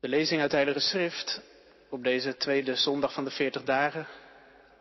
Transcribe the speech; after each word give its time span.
De 0.00 0.08
lezing 0.08 0.40
uit 0.40 0.52
Heilige 0.52 0.80
Schrift 0.80 1.40
op 1.88 2.04
deze 2.04 2.36
tweede 2.36 2.74
zondag 2.74 3.12
van 3.12 3.24
de 3.24 3.30
40 3.30 3.64
dagen, 3.64 4.06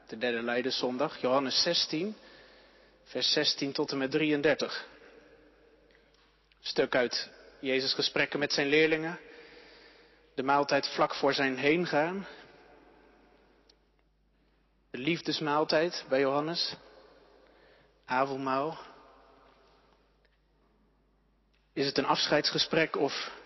de 0.07 0.17
derde 0.17 0.41
Leidenszondag, 0.41 1.21
Johannes 1.21 1.61
16, 1.61 2.15
vers 3.03 3.31
16 3.31 3.71
tot 3.71 3.91
en 3.91 3.97
met 3.97 4.11
33. 4.11 4.87
Stuk 6.61 6.95
uit 6.95 7.29
Jezus' 7.59 7.93
gesprekken 7.93 8.39
met 8.39 8.53
zijn 8.53 8.67
leerlingen, 8.67 9.19
de 10.35 10.43
maaltijd 10.43 10.87
vlak 10.87 11.15
voor 11.15 11.33
zijn 11.33 11.57
heengaan, 11.57 12.27
de 14.91 14.97
liefdesmaaltijd 14.97 16.05
bij 16.09 16.19
Johannes, 16.19 16.75
avondmaal. 18.05 18.77
Is 21.73 21.85
het 21.85 21.97
een 21.97 22.05
afscheidsgesprek 22.05 22.95
of 22.97 23.37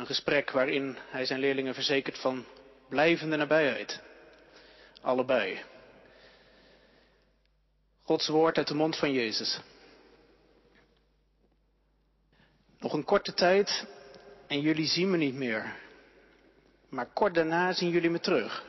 een 0.00 0.06
gesprek 0.06 0.50
waarin 0.50 0.96
hij 1.08 1.24
zijn 1.24 1.40
leerlingen 1.40 1.74
verzekert 1.74 2.18
van 2.18 2.44
blijvende 2.88 3.36
nabijheid? 3.36 4.00
Allebei. 5.00 5.64
Gods 8.02 8.28
woord 8.28 8.56
uit 8.56 8.68
de 8.68 8.74
mond 8.74 8.96
van 8.96 9.12
Jezus. 9.12 9.60
Nog 12.78 12.92
een 12.92 13.04
korte 13.04 13.34
tijd 13.34 13.86
en 14.46 14.60
jullie 14.60 14.86
zien 14.86 15.10
me 15.10 15.16
niet 15.16 15.34
meer. 15.34 15.76
Maar 16.88 17.06
kort 17.06 17.34
daarna 17.34 17.72
zien 17.72 17.90
jullie 17.90 18.10
me 18.10 18.20
terug. 18.20 18.64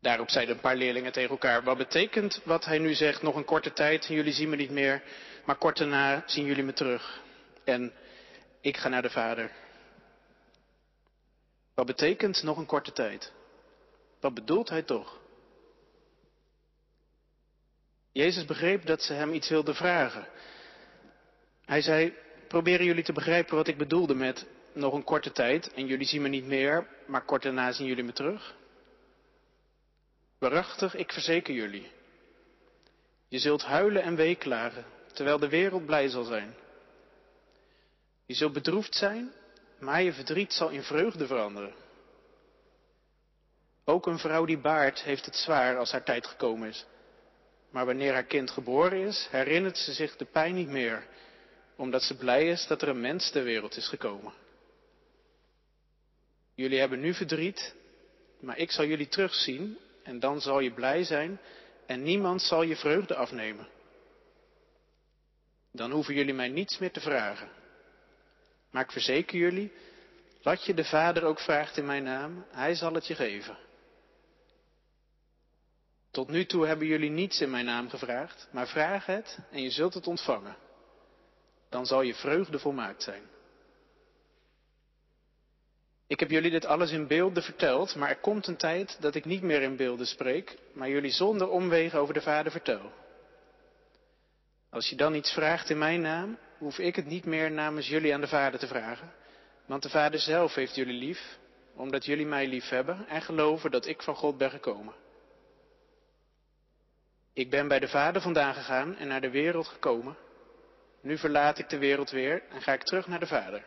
Daarop 0.00 0.30
zeiden 0.30 0.54
een 0.54 0.60
paar 0.60 0.76
leerlingen 0.76 1.12
tegen 1.12 1.30
elkaar, 1.30 1.62
wat 1.62 1.76
betekent 1.76 2.40
wat 2.44 2.64
hij 2.64 2.78
nu 2.78 2.94
zegt, 2.94 3.22
nog 3.22 3.36
een 3.36 3.44
korte 3.44 3.72
tijd 3.72 4.06
en 4.06 4.14
jullie 4.14 4.32
zien 4.32 4.48
me 4.48 4.56
niet 4.56 4.70
meer, 4.70 5.02
maar 5.44 5.56
kort 5.56 5.78
daarna 5.78 6.22
zien 6.26 6.44
jullie 6.44 6.64
me 6.64 6.72
terug. 6.72 7.22
En 7.64 7.92
ik 8.64 8.76
ga 8.76 8.88
naar 8.88 9.02
de 9.02 9.10
Vader. 9.10 9.50
Wat 11.74 11.86
betekent 11.86 12.42
nog 12.42 12.56
een 12.56 12.66
korte 12.66 12.92
tijd? 12.92 13.32
Wat 14.20 14.34
bedoelt 14.34 14.68
hij 14.68 14.82
toch? 14.82 15.20
Jezus 18.12 18.44
begreep 18.44 18.86
dat 18.86 19.02
ze 19.02 19.12
hem 19.12 19.32
iets 19.32 19.48
wilden 19.48 19.74
vragen. 19.74 20.28
Hij 21.64 21.80
zei, 21.80 22.14
proberen 22.48 22.86
jullie 22.86 23.04
te 23.04 23.12
begrijpen 23.12 23.56
wat 23.56 23.68
ik 23.68 23.78
bedoelde 23.78 24.14
met 24.14 24.46
nog 24.72 24.92
een 24.92 25.04
korte 25.04 25.32
tijd 25.32 25.72
en 25.72 25.86
jullie 25.86 26.06
zien 26.06 26.22
me 26.22 26.28
niet 26.28 26.46
meer, 26.46 26.88
maar 27.06 27.24
kort 27.24 27.42
daarna 27.42 27.72
zien 27.72 27.86
jullie 27.86 28.04
me 28.04 28.12
terug? 28.12 28.54
Waarachtig, 30.38 30.94
ik 30.94 31.12
verzeker 31.12 31.54
jullie. 31.54 31.90
Je 33.28 33.38
zult 33.38 33.62
huilen 33.62 34.02
en 34.02 34.16
weeklagen, 34.16 34.84
terwijl 35.12 35.38
de 35.38 35.48
wereld 35.48 35.86
blij 35.86 36.08
zal 36.08 36.24
zijn. 36.24 36.54
Je 38.26 38.34
zult 38.34 38.52
bedroefd 38.52 38.94
zijn, 38.94 39.32
maar 39.78 40.02
je 40.02 40.12
verdriet 40.12 40.52
zal 40.52 40.68
in 40.68 40.82
vreugde 40.82 41.26
veranderen. 41.26 41.74
Ook 43.84 44.06
een 44.06 44.18
vrouw 44.18 44.44
die 44.44 44.58
baart 44.58 45.02
heeft 45.02 45.24
het 45.24 45.36
zwaar 45.36 45.78
als 45.78 45.92
haar 45.92 46.04
tijd 46.04 46.26
gekomen 46.26 46.68
is. 46.68 46.86
Maar 47.70 47.86
wanneer 47.86 48.12
haar 48.12 48.24
kind 48.24 48.50
geboren 48.50 49.06
is, 49.06 49.28
herinnert 49.30 49.78
ze 49.78 49.92
zich 49.92 50.16
de 50.16 50.24
pijn 50.24 50.54
niet 50.54 50.68
meer, 50.68 51.06
omdat 51.76 52.02
ze 52.02 52.16
blij 52.16 52.48
is 52.48 52.66
dat 52.66 52.82
er 52.82 52.88
een 52.88 53.00
mens 53.00 53.30
ter 53.30 53.44
wereld 53.44 53.76
is 53.76 53.88
gekomen. 53.88 54.32
Jullie 56.54 56.78
hebben 56.78 57.00
nu 57.00 57.14
verdriet, 57.14 57.74
maar 58.40 58.58
ik 58.58 58.70
zal 58.70 58.84
jullie 58.84 59.08
terugzien 59.08 59.78
en 60.02 60.20
dan 60.20 60.40
zal 60.40 60.60
je 60.60 60.72
blij 60.72 61.04
zijn 61.04 61.40
en 61.86 62.02
niemand 62.02 62.42
zal 62.42 62.62
je 62.62 62.76
vreugde 62.76 63.14
afnemen. 63.14 63.68
Dan 65.72 65.90
hoeven 65.90 66.14
jullie 66.14 66.34
mij 66.34 66.48
niets 66.48 66.78
meer 66.78 66.92
te 66.92 67.00
vragen. 67.00 67.48
Maar 68.74 68.82
ik 68.82 68.92
verzeker 68.92 69.38
jullie, 69.38 69.72
wat 70.42 70.64
je 70.64 70.74
de 70.74 70.84
Vader 70.84 71.24
ook 71.24 71.40
vraagt 71.40 71.76
in 71.76 71.84
mijn 71.84 72.02
naam, 72.02 72.44
Hij 72.50 72.74
zal 72.74 72.94
het 72.94 73.06
je 73.06 73.14
geven. 73.14 73.58
Tot 76.10 76.28
nu 76.28 76.46
toe 76.46 76.66
hebben 76.66 76.86
jullie 76.86 77.10
niets 77.10 77.40
in 77.40 77.50
mijn 77.50 77.64
naam 77.64 77.88
gevraagd, 77.88 78.48
maar 78.50 78.68
vraag 78.68 79.06
het 79.06 79.38
en 79.50 79.62
je 79.62 79.70
zult 79.70 79.94
het 79.94 80.06
ontvangen. 80.06 80.56
Dan 81.68 81.86
zal 81.86 82.02
je 82.02 82.14
vreugde 82.14 82.58
volmaakt 82.58 83.02
zijn. 83.02 83.22
Ik 86.06 86.20
heb 86.20 86.30
jullie 86.30 86.50
dit 86.50 86.64
alles 86.64 86.90
in 86.90 87.06
beelden 87.06 87.42
verteld, 87.42 87.94
maar 87.94 88.08
er 88.08 88.20
komt 88.20 88.46
een 88.46 88.56
tijd 88.56 88.96
dat 89.00 89.14
ik 89.14 89.24
niet 89.24 89.42
meer 89.42 89.62
in 89.62 89.76
beelden 89.76 90.06
spreek, 90.06 90.58
maar 90.72 90.88
jullie 90.88 91.12
zonder 91.12 91.48
omwegen 91.48 91.98
over 91.98 92.14
de 92.14 92.22
Vader 92.22 92.52
vertel. 92.52 92.92
Als 94.70 94.88
je 94.88 94.96
dan 94.96 95.14
iets 95.14 95.32
vraagt 95.32 95.70
in 95.70 95.78
mijn 95.78 96.00
naam, 96.00 96.38
hoef 96.64 96.78
ik 96.78 96.96
het 96.96 97.06
niet 97.06 97.24
meer 97.24 97.50
namens 97.50 97.88
jullie 97.88 98.14
aan 98.14 98.20
de 98.20 98.26
Vader 98.26 98.58
te 98.58 98.66
vragen, 98.66 99.12
want 99.66 99.82
de 99.82 99.88
Vader 99.88 100.20
zelf 100.20 100.54
heeft 100.54 100.74
jullie 100.74 100.98
lief, 100.98 101.38
omdat 101.74 102.04
jullie 102.04 102.26
mij 102.26 102.46
lief 102.46 102.68
hebben 102.68 103.08
en 103.08 103.22
geloven 103.22 103.70
dat 103.70 103.86
ik 103.86 104.02
van 104.02 104.14
God 104.14 104.38
ben 104.38 104.50
gekomen. 104.50 104.94
Ik 107.32 107.50
ben 107.50 107.68
bij 107.68 107.78
de 107.78 107.88
Vader 107.88 108.22
vandaan 108.22 108.54
gegaan 108.54 108.96
en 108.96 109.08
naar 109.08 109.20
de 109.20 109.30
wereld 109.30 109.66
gekomen. 109.66 110.16
Nu 111.00 111.18
verlaat 111.18 111.58
ik 111.58 111.68
de 111.68 111.78
wereld 111.78 112.10
weer 112.10 112.42
en 112.50 112.62
ga 112.62 112.72
ik 112.72 112.82
terug 112.82 113.06
naar 113.06 113.20
de 113.20 113.26
Vader. 113.26 113.64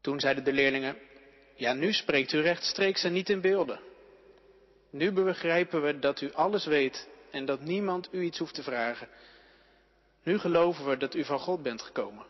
Toen 0.00 0.20
zeiden 0.20 0.44
de 0.44 0.52
leerlingen, 0.52 0.96
ja 1.54 1.72
nu 1.72 1.92
spreekt 1.92 2.32
u 2.32 2.40
rechtstreeks 2.40 3.04
en 3.04 3.12
niet 3.12 3.30
in 3.30 3.40
beelden. 3.40 3.80
Nu 4.90 5.12
begrijpen 5.12 5.82
we 5.82 5.98
dat 5.98 6.20
u 6.20 6.32
alles 6.32 6.66
weet 6.66 7.08
en 7.30 7.44
dat 7.44 7.60
niemand 7.60 8.08
u 8.12 8.22
iets 8.22 8.38
hoeft 8.38 8.54
te 8.54 8.62
vragen. 8.62 9.08
Nu 10.24 10.38
geloven 10.38 10.88
we 10.88 10.96
dat 10.96 11.14
u 11.14 11.24
van 11.24 11.38
God 11.38 11.62
bent 11.62 11.82
gekomen. 11.82 12.26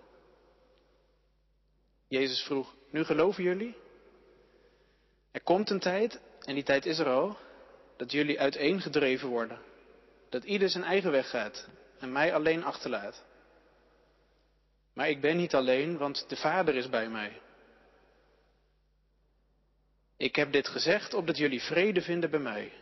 Jezus 2.09 2.43
vroeg, 2.43 2.75
nu 2.91 3.05
geloven 3.05 3.43
jullie? 3.43 3.75
Er 5.31 5.43
komt 5.43 5.71
een 5.71 5.81
tijd, 5.81 6.21
en 6.41 6.55
die 6.55 6.65
tijd 6.65 6.87
is 6.87 6.99
er 6.99 7.09
al, 7.09 7.37
dat 7.97 8.12
jullie 8.12 8.41
uiteengedreven 8.41 9.28
worden. 9.28 9.59
Dat 10.28 10.44
ieder 10.44 10.69
zijn 10.69 10.84
eigen 10.84 11.10
weg 11.10 11.31
gaat 11.31 11.69
en 11.99 12.12
mij 12.12 12.34
alleen 12.34 12.65
achterlaat. 12.65 13.25
Maar 14.93 15.09
ik 15.09 15.21
ben 15.21 15.37
niet 15.37 15.55
alleen, 15.55 15.99
want 15.99 16.28
de 16.28 16.37
Vader 16.37 16.75
is 16.75 16.88
bij 16.88 17.09
mij. 17.09 17.41
Ik 20.16 20.37
heb 20.37 20.53
dit 20.53 20.69
gezegd 20.69 21.15
opdat 21.15 21.37
jullie 21.37 21.62
vrede 21.62 22.03
vinden 22.03 22.31
bij 22.31 22.41
mij. 22.41 22.72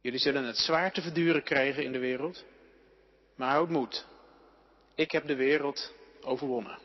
Jullie 0.00 0.18
zullen 0.18 0.44
het 0.44 0.56
zwaar 0.56 0.92
te 0.92 1.02
verduren 1.02 1.42
krijgen 1.42 1.84
in 1.84 1.92
de 1.92 1.98
wereld, 1.98 2.44
maar 3.34 3.50
houd 3.50 3.68
moed. 3.68 4.06
Ik 4.94 5.10
heb 5.10 5.26
de 5.26 5.36
wereld 5.36 5.92
overwonnen. 6.20 6.78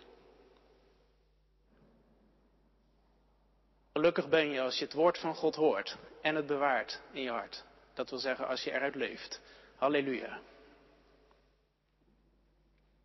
Gelukkig 3.94 4.30
ben 4.30 4.50
je 4.50 4.62
als 4.62 4.78
je 4.78 4.86
het 4.86 4.94
woord 4.94 5.18
van 5.18 5.36
God 5.36 5.56
hoort 5.56 5.98
en 6.22 6.36
het 6.36 6.46
bewaart 6.46 7.02
in 7.12 7.22
je 7.22 7.30
hart. 7.30 7.64
Dat 7.94 8.10
wil 8.10 8.20
zeggen 8.20 8.48
als 8.48 8.64
je 8.64 8.72
eruit 8.72 8.96
leeft. 8.96 9.42
Halleluja. 9.76 10.40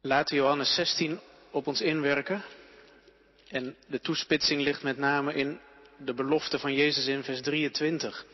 Laten 0.01 0.37
Johannes 0.37 0.75
16 0.75 1.21
op 1.51 1.67
ons 1.67 1.81
inwerken. 1.81 2.45
En 3.49 3.77
de 3.87 4.01
toespitsing 4.01 4.61
ligt 4.61 4.83
met 4.83 4.97
name 4.97 5.35
in 5.35 5.61
de 5.97 6.15
belofte 6.15 6.59
van 6.59 6.75
Jezus 6.75 7.07
in 7.07 7.23
vers 7.23 7.41
23. 7.41 8.27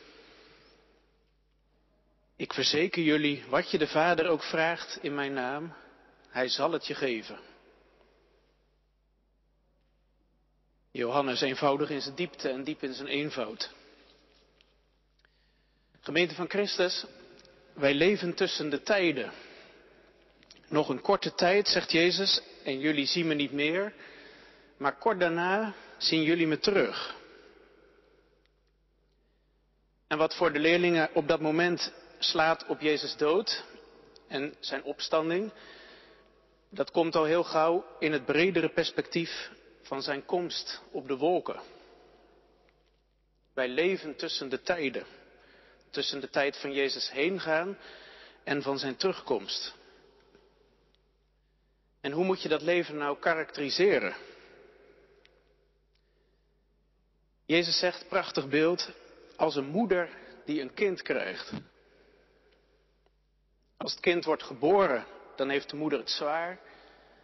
Ik 2.41 2.53
verzeker 2.53 3.03
jullie, 3.03 3.43
wat 3.49 3.71
je 3.71 3.77
de 3.77 3.87
Vader 3.87 4.27
ook 4.27 4.43
vraagt 4.43 4.99
in 5.01 5.15
mijn 5.15 5.33
naam, 5.33 5.73
hij 6.29 6.47
zal 6.47 6.71
het 6.71 6.87
je 6.87 6.95
geven. 6.95 7.39
Johannes 10.91 11.41
eenvoudig 11.41 11.89
in 11.89 12.01
zijn 12.01 12.15
diepte 12.15 12.49
en 12.49 12.63
diep 12.63 12.83
in 12.83 12.93
zijn 12.93 13.07
eenvoud. 13.07 13.71
Gemeente 15.99 16.35
van 16.35 16.49
Christus, 16.49 17.05
wij 17.73 17.93
leven 17.93 18.33
tussen 18.33 18.69
de 18.69 18.83
tijden. 18.83 19.31
Nog 20.67 20.89
een 20.89 21.01
korte 21.01 21.33
tijd, 21.33 21.67
zegt 21.67 21.91
Jezus, 21.91 22.41
en 22.63 22.79
jullie 22.79 23.05
zien 23.05 23.27
me 23.27 23.33
niet 23.33 23.51
meer, 23.51 23.93
maar 24.77 24.97
kort 24.97 25.19
daarna 25.19 25.73
zien 25.97 26.23
jullie 26.23 26.47
me 26.47 26.59
terug. 26.59 27.15
En 30.07 30.17
wat 30.17 30.35
voor 30.35 30.53
de 30.53 30.59
leerlingen 30.59 31.09
op 31.13 31.27
dat 31.27 31.41
moment 31.41 31.99
slaat 32.23 32.65
op 32.65 32.81
Jezus 32.81 33.15
dood 33.15 33.63
en 34.27 34.55
zijn 34.59 34.83
opstanding, 34.83 35.51
dat 36.69 36.91
komt 36.91 37.15
al 37.15 37.25
heel 37.25 37.43
gauw 37.43 37.85
in 37.99 38.11
het 38.11 38.25
bredere 38.25 38.69
perspectief 38.69 39.49
van 39.81 40.01
zijn 40.01 40.25
komst 40.25 40.81
op 40.91 41.07
de 41.07 41.17
wolken. 41.17 41.61
Wij 43.53 43.67
leven 43.67 44.15
tussen 44.15 44.49
de 44.49 44.61
tijden, 44.61 45.05
tussen 45.89 46.19
de 46.19 46.29
tijd 46.29 46.57
van 46.57 46.73
Jezus 46.73 47.11
heen 47.11 47.39
gaan 47.39 47.77
en 48.43 48.61
van 48.61 48.79
zijn 48.79 48.95
terugkomst. 48.95 49.73
En 52.01 52.11
hoe 52.11 52.25
moet 52.25 52.41
je 52.41 52.49
dat 52.49 52.61
leven 52.61 52.97
nou 52.97 53.19
karakteriseren? 53.19 54.15
Jezus 57.45 57.79
zegt, 57.79 58.07
prachtig 58.07 58.47
beeld, 58.47 58.91
als 59.35 59.55
een 59.55 59.69
moeder 59.69 60.09
die 60.45 60.61
een 60.61 60.73
kind 60.73 61.01
krijgt. 61.01 61.51
Als 63.81 63.91
het 63.91 64.01
kind 64.01 64.25
wordt 64.25 64.43
geboren, 64.43 65.05
dan 65.35 65.49
heeft 65.49 65.69
de 65.69 65.75
moeder 65.75 65.99
het 65.99 66.09
zwaar, 66.09 66.59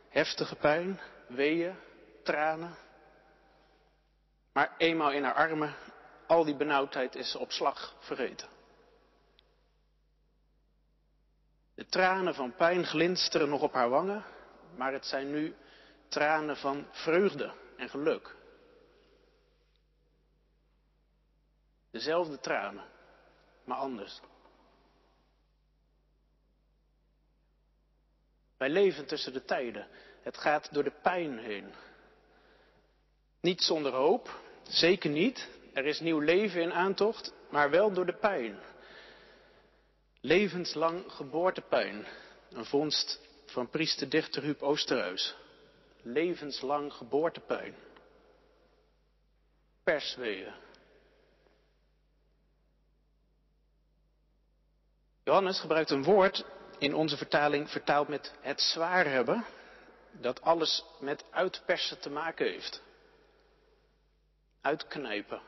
heftige 0.09 0.55
pijn, 0.55 0.99
weeën, 1.27 1.75
tranen. 2.23 2.75
Maar 4.53 4.75
eenmaal 4.77 5.11
in 5.11 5.23
haar 5.23 5.33
armen, 5.33 5.75
al 6.27 6.45
die 6.45 6.55
benauwdheid 6.55 7.15
is 7.15 7.35
op 7.35 7.51
slag 7.51 7.95
vergeten. 7.99 8.47
De 11.75 11.85
tranen 11.85 12.35
van 12.35 12.55
pijn 12.55 12.85
glinsteren 12.85 13.49
nog 13.49 13.61
op 13.61 13.73
haar 13.73 13.89
wangen, 13.89 14.25
maar 14.75 14.93
het 14.93 15.05
zijn 15.05 15.31
nu 15.31 15.55
tranen 16.07 16.57
van 16.57 16.87
vreugde 16.91 17.53
en 17.75 17.89
geluk. 17.89 18.35
Dezelfde 21.91 22.39
tranen, 22.39 22.85
maar 23.63 23.77
anders. 23.77 24.21
Wij 28.57 28.69
leven 28.69 29.05
tussen 29.05 29.33
de 29.33 29.45
tijden. 29.45 29.87
Het 30.21 30.37
gaat 30.37 30.73
door 30.73 30.83
de 30.83 30.93
pijn 31.01 31.37
heen. 31.37 31.73
Niet 33.41 33.61
zonder 33.61 33.91
hoop, 33.91 34.39
zeker 34.63 35.09
niet. 35.09 35.47
Er 35.73 35.85
is 35.85 35.99
nieuw 35.99 36.19
leven 36.19 36.61
in 36.61 36.73
aantocht, 36.73 37.33
maar 37.49 37.69
wel 37.69 37.93
door 37.93 38.05
de 38.05 38.17
pijn. 38.17 38.59
Levenslang 40.21 41.03
geboortepijn. 41.11 42.05
Een 42.49 42.65
vondst 42.65 43.19
van 43.45 43.69
priester 43.69 44.09
dichter 44.09 44.43
Huub 44.43 44.61
Oosterhuis. 44.61 45.35
Levenslang 46.01 46.93
geboortepijn. 46.93 47.75
Persweeën. 49.83 50.53
Johannes 55.23 55.59
gebruikt 55.59 55.89
een 55.89 56.03
woord 56.03 56.45
in 56.77 56.95
onze 56.95 57.17
vertaling 57.17 57.69
vertaald 57.69 58.07
met 58.07 58.33
het 58.41 58.61
zwaar 58.61 59.05
hebben, 59.05 59.45
dat 60.11 60.41
alles 60.41 60.83
met 60.99 61.23
uitpersen 61.29 61.99
te 61.99 62.09
maken 62.09 62.45
heeft. 62.45 62.81
Uitknijpen. 64.61 65.41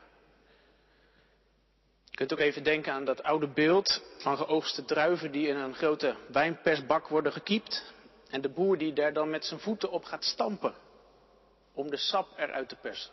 Je 2.04 2.16
kunt 2.16 2.32
ook 2.32 2.38
even 2.38 2.62
denken 2.62 2.92
aan 2.92 3.04
dat 3.04 3.22
oude 3.22 3.48
beeld 3.48 4.02
van 4.18 4.36
geoogste 4.36 4.84
druiven 4.84 5.32
die 5.32 5.48
in 5.48 5.56
een 5.56 5.74
grote 5.74 6.16
wijnpersbak 6.28 7.08
worden 7.08 7.32
gekiept. 7.32 7.92
En 8.30 8.40
de 8.40 8.48
boer 8.48 8.78
die 8.78 8.92
daar 8.92 9.12
dan 9.12 9.30
met 9.30 9.44
zijn 9.44 9.60
voeten 9.60 9.90
op 9.90 10.04
gaat 10.04 10.24
stampen 10.24 10.74
om 11.72 11.90
de 11.90 11.96
sap 11.96 12.38
eruit 12.38 12.68
te 12.68 12.76
persen. 12.76 13.12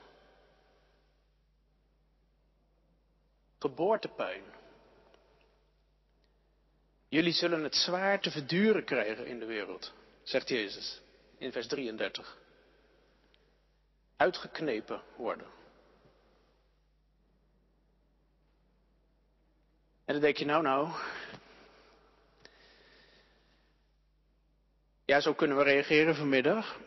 Geboortepijn. 3.60 4.44
Jullie 7.10 7.34
zullen 7.34 7.64
het 7.64 7.76
zwaar 7.76 8.22
te 8.22 8.32
verduren 8.32 8.84
krijgen 8.84 9.26
in 9.26 9.40
de 9.40 9.46
wereld, 9.46 9.94
zegt 10.24 10.50
Jezus 10.50 11.02
in 11.38 11.52
vers 11.52 11.68
33. 11.68 12.38
Uitgeknepen 14.18 15.02
worden. 15.16 15.48
En 20.06 20.14
dan 20.14 20.22
denk 20.22 20.38
je, 20.38 20.46
nou, 20.46 20.64
nou. 20.64 20.92
Ja, 25.06 25.22
zo 25.22 25.34
kunnen 25.34 25.58
we 25.58 25.64
reageren 25.64 26.16
vanmiddag. 26.16 26.80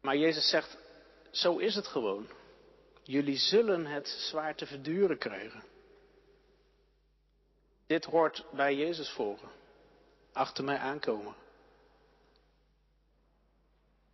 Maar 0.00 0.16
Jezus 0.16 0.48
zegt, 0.48 0.78
zo 1.30 1.56
is 1.56 1.74
het 1.74 1.86
gewoon. 1.86 2.28
Jullie 3.02 3.36
zullen 3.36 3.86
het 3.86 4.08
zwaar 4.08 4.54
te 4.54 4.66
verduren 4.66 5.18
krijgen. 5.18 5.62
Dit 7.86 8.04
hoort 8.04 8.44
bij 8.52 8.74
Jezus 8.74 9.10
volgen. 9.10 9.48
Achter 10.32 10.64
mij 10.64 10.78
aankomen. 10.78 11.34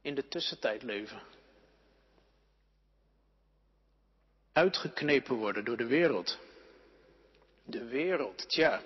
In 0.01 0.15
de 0.15 0.29
tussentijd 0.29 0.83
leven. 0.83 1.23
Uitgeknepen 4.53 5.37
worden 5.37 5.65
door 5.65 5.77
de 5.77 5.87
wereld. 5.87 6.39
De 7.65 7.85
wereld, 7.85 8.49
tja. 8.49 8.83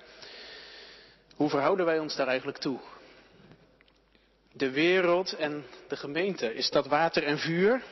Hoe 1.35 1.49
verhouden 1.49 1.87
wij 1.87 1.99
ons 1.99 2.17
daar 2.17 2.29
eigenlijk 2.29 2.59
toe? 2.59 2.81
De 4.53 4.71
wereld 4.71 5.33
en 5.33 5.65
de 5.89 5.97
gemeente, 5.97 6.55
is 6.55 6.71
dat 6.71 6.87
water 6.87 7.23
en 7.23 7.39
vuur? 7.39 7.83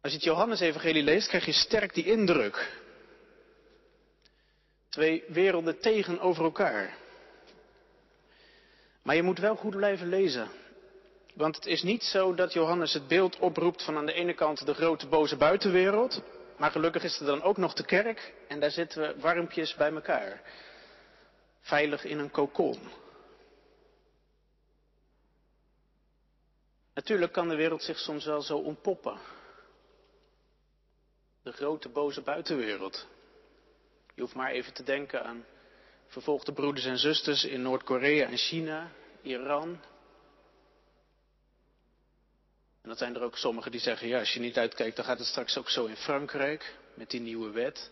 Als 0.00 0.12
je 0.12 0.18
het 0.18 0.26
Johannes-evangelie 0.26 1.02
leest, 1.02 1.28
krijg 1.28 1.44
je 1.44 1.52
sterk 1.52 1.94
die 1.94 2.04
indruk. 2.04 2.78
Twee 4.90 5.24
werelden 5.28 5.80
tegenover 5.80 6.44
elkaar. 6.44 6.96
Maar 9.02 9.16
je 9.16 9.22
moet 9.22 9.38
wel 9.38 9.56
goed 9.56 9.76
blijven 9.76 10.08
lezen. 10.08 10.48
Want 11.34 11.56
het 11.56 11.66
is 11.66 11.82
niet 11.82 12.02
zo 12.02 12.34
dat 12.34 12.52
Johannes 12.52 12.92
het 12.92 13.08
beeld 13.08 13.38
oproept 13.38 13.84
van 13.84 13.96
aan 13.96 14.06
de 14.06 14.12
ene 14.12 14.34
kant 14.34 14.66
de 14.66 14.74
grote 14.74 15.06
boze 15.06 15.36
buitenwereld. 15.36 16.22
Maar 16.56 16.70
gelukkig 16.70 17.02
is 17.02 17.20
er 17.20 17.26
dan 17.26 17.42
ook 17.42 17.56
nog 17.56 17.74
de 17.74 17.84
kerk 17.84 18.34
en 18.48 18.60
daar 18.60 18.70
zitten 18.70 19.02
we 19.02 19.20
warmpjes 19.20 19.74
bij 19.74 19.92
elkaar. 19.92 20.42
Veilig 21.60 22.04
in 22.04 22.18
een 22.18 22.30
kokon. 22.30 22.78
Natuurlijk 26.94 27.32
kan 27.32 27.48
de 27.48 27.54
wereld 27.54 27.82
zich 27.82 27.98
soms 27.98 28.24
wel 28.24 28.42
zo 28.42 28.56
ontpoppen. 28.56 29.18
De 31.42 31.52
grote 31.52 31.88
boze 31.88 32.20
buitenwereld. 32.22 33.06
Je 34.20 34.26
hoeft 34.26 34.38
maar 34.38 34.50
even 34.50 34.72
te 34.72 34.82
denken 34.82 35.24
aan 35.24 35.44
vervolgde 36.06 36.52
broeders 36.52 36.86
en 36.86 36.98
zusters 36.98 37.44
in 37.44 37.62
Noord-Korea 37.62 38.26
en 38.26 38.36
China, 38.36 38.90
Iran. 39.22 39.68
En 42.82 42.88
dan 42.88 42.96
zijn 42.96 43.14
er 43.14 43.22
ook 43.22 43.36
sommigen 43.36 43.70
die 43.70 43.80
zeggen, 43.80 44.08
ja, 44.08 44.18
als 44.18 44.32
je 44.32 44.40
niet 44.40 44.58
uitkijkt, 44.58 44.96
dan 44.96 45.04
gaat 45.04 45.18
het 45.18 45.26
straks 45.26 45.58
ook 45.58 45.68
zo 45.68 45.86
in 45.86 45.96
Frankrijk 45.96 46.76
met 46.94 47.10
die 47.10 47.20
nieuwe 47.20 47.50
wet. 47.50 47.90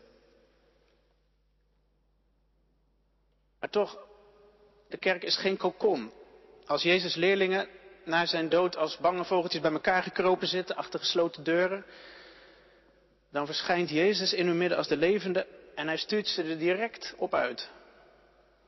Maar 3.60 3.70
toch, 3.70 3.98
de 4.88 4.98
kerk 4.98 5.22
is 5.22 5.36
geen 5.36 5.56
kokon. 5.56 6.12
Als 6.66 6.82
Jezus 6.82 7.14
leerlingen 7.14 7.68
na 8.04 8.26
zijn 8.26 8.48
dood 8.48 8.76
als 8.76 8.98
bange 8.98 9.24
vogeltjes 9.24 9.62
bij 9.62 9.72
elkaar 9.72 10.02
gekropen 10.02 10.48
zitten 10.48 10.76
achter 10.76 10.98
gesloten 10.98 11.44
deuren, 11.44 11.84
dan 13.30 13.46
verschijnt 13.46 13.90
Jezus 13.90 14.32
in 14.32 14.46
hun 14.46 14.58
midden 14.58 14.78
als 14.78 14.88
de 14.88 14.96
levende 14.96 15.57
en 15.78 15.86
hij 15.86 15.96
stuurt 15.96 16.26
ze 16.26 16.42
er 16.42 16.58
direct 16.58 17.14
op 17.16 17.34
uit. 17.34 17.70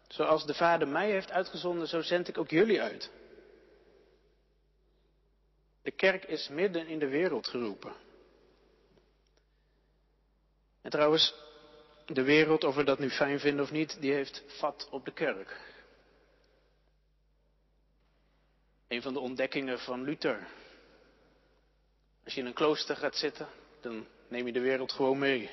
Zoals 0.08 0.46
de 0.46 0.54
Vader 0.54 0.88
mij 0.88 1.10
heeft 1.10 1.30
uitgezonden, 1.30 1.88
zo 1.88 2.00
zend 2.00 2.28
ik 2.28 2.38
ook 2.38 2.50
jullie 2.50 2.82
uit. 2.82 3.10
De 5.82 5.90
kerk 5.90 6.24
is 6.24 6.48
midden 6.48 6.86
in 6.86 6.98
de 6.98 7.08
wereld 7.08 7.48
geroepen. 7.48 7.92
En 10.82 10.90
trouwens, 10.90 11.34
de 12.06 12.22
wereld, 12.22 12.64
of 12.64 12.74
we 12.74 12.84
dat 12.84 12.98
nu 12.98 13.10
fijn 13.10 13.40
vinden 13.40 13.64
of 13.64 13.70
niet, 13.70 14.00
die 14.00 14.12
heeft 14.12 14.42
vat 14.46 14.88
op 14.90 15.04
de 15.04 15.12
kerk. 15.12 15.60
Een 18.88 19.02
van 19.02 19.12
de 19.12 19.20
ontdekkingen 19.20 19.78
van 19.78 20.02
Luther. 20.02 20.48
Als 22.24 22.34
je 22.34 22.40
in 22.40 22.46
een 22.46 22.52
klooster 22.52 22.96
gaat 22.96 23.16
zitten, 23.16 23.48
dan 23.80 24.06
neem 24.28 24.46
je 24.46 24.52
de 24.52 24.60
wereld 24.60 24.92
gewoon 24.92 25.18
mee. 25.18 25.50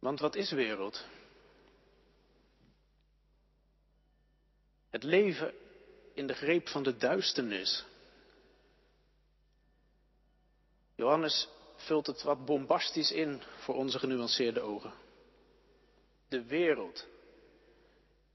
Want 0.00 0.20
wat 0.20 0.34
is 0.34 0.50
wereld? 0.50 1.04
Het 4.90 5.02
leven 5.02 5.54
in 6.14 6.26
de 6.26 6.34
greep 6.34 6.68
van 6.68 6.82
de 6.82 6.96
duisternis. 6.96 7.84
Johannes 10.94 11.48
vult 11.76 12.06
het 12.06 12.22
wat 12.22 12.44
bombastisch 12.44 13.12
in 13.12 13.42
voor 13.58 13.74
onze 13.74 13.98
genuanceerde 13.98 14.60
ogen. 14.60 14.92
De 16.28 16.44
wereld. 16.44 17.06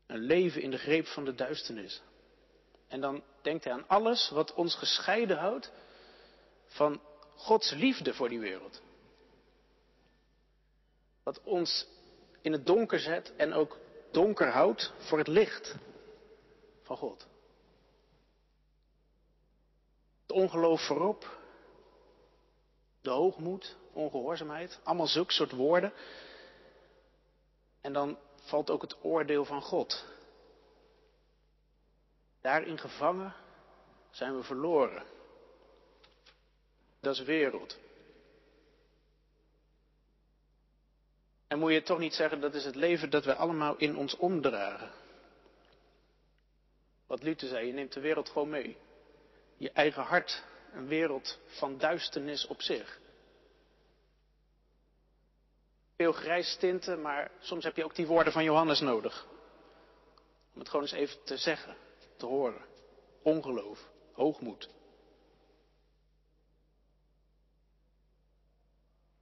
Een 0.06 0.20
leven 0.20 0.62
in 0.62 0.72
de 0.72 0.78
greep 0.78 1.06
van 1.06 1.26
de 1.26 1.36
duisternis. 1.36 2.02
En 2.88 3.02
dan 3.02 3.24
denkt 3.42 3.64
hij 3.64 3.74
aan 3.74 3.88
alles 3.88 4.30
wat 4.30 4.54
ons 4.54 4.76
gescheiden 4.76 5.38
houdt 5.38 5.72
van 6.66 7.02
Gods 7.36 7.72
liefde 7.72 8.14
voor 8.14 8.30
die 8.30 8.40
wereld. 8.40 8.82
Wat 11.26 11.42
ons 11.44 11.88
in 12.42 12.52
het 12.52 12.66
donker 12.66 13.00
zet 13.00 13.34
en 13.36 13.54
ook 13.54 13.78
donker 14.12 14.52
houdt 14.52 14.94
voor 14.98 15.18
het 15.18 15.28
licht 15.28 15.76
van 16.82 16.98
God. 16.98 17.28
Het 20.22 20.32
ongeloof 20.32 20.86
voorop, 20.86 21.40
de 23.02 23.10
hoogmoed, 23.10 23.78
ongehoorzaamheid, 23.94 24.80
allemaal 24.84 25.08
zulke 25.08 25.34
soort 25.34 25.52
woorden. 25.52 25.94
En 27.82 27.94
dan 27.94 28.18
valt 28.36 28.70
ook 28.70 28.82
het 28.82 29.04
oordeel 29.04 29.46
van 29.46 29.62
God. 29.62 30.06
Daarin 32.42 32.78
gevangen 32.78 33.36
zijn 34.10 34.36
we 34.36 34.44
verloren. 34.44 35.04
Dat 37.00 37.14
is 37.16 37.24
wereld. 37.24 37.78
En 41.56 41.62
moet 41.62 41.72
je 41.72 41.82
toch 41.82 42.00
niet 42.00 42.14
zeggen, 42.14 42.40
dat 42.40 42.54
is 42.54 42.66
het 42.66 42.76
leven 42.76 43.10
dat 43.10 43.26
we 43.26 43.36
allemaal 43.36 43.76
in 43.78 43.98
ons 43.98 44.16
omdragen. 44.16 44.92
Wat 47.08 47.24
Luther 47.24 47.48
zei, 47.48 47.68
je 47.68 47.74
neemt 47.74 47.94
de 47.94 48.00
wereld 48.00 48.30
gewoon 48.30 48.50
mee. 48.50 48.78
Je 49.58 49.72
eigen 49.72 50.04
hart, 50.04 50.44
een 50.74 50.88
wereld 50.88 51.40
van 51.46 51.78
duisternis 51.78 52.48
op 52.48 52.62
zich. 52.62 53.00
Veel 55.96 56.12
grijs 56.12 56.56
tinten, 56.56 57.02
maar 57.02 57.32
soms 57.40 57.64
heb 57.64 57.76
je 57.76 57.84
ook 57.84 57.96
die 57.96 58.08
woorden 58.08 58.34
van 58.34 58.44
Johannes 58.44 58.80
nodig. 58.80 59.28
Om 60.54 60.60
het 60.60 60.70
gewoon 60.70 60.86
eens 60.86 60.94
even 60.94 61.24
te 61.24 61.38
zeggen, 61.38 61.78
te 62.18 62.26
horen. 62.26 62.66
Ongeloof, 63.22 63.88
hoogmoed. 64.14 64.70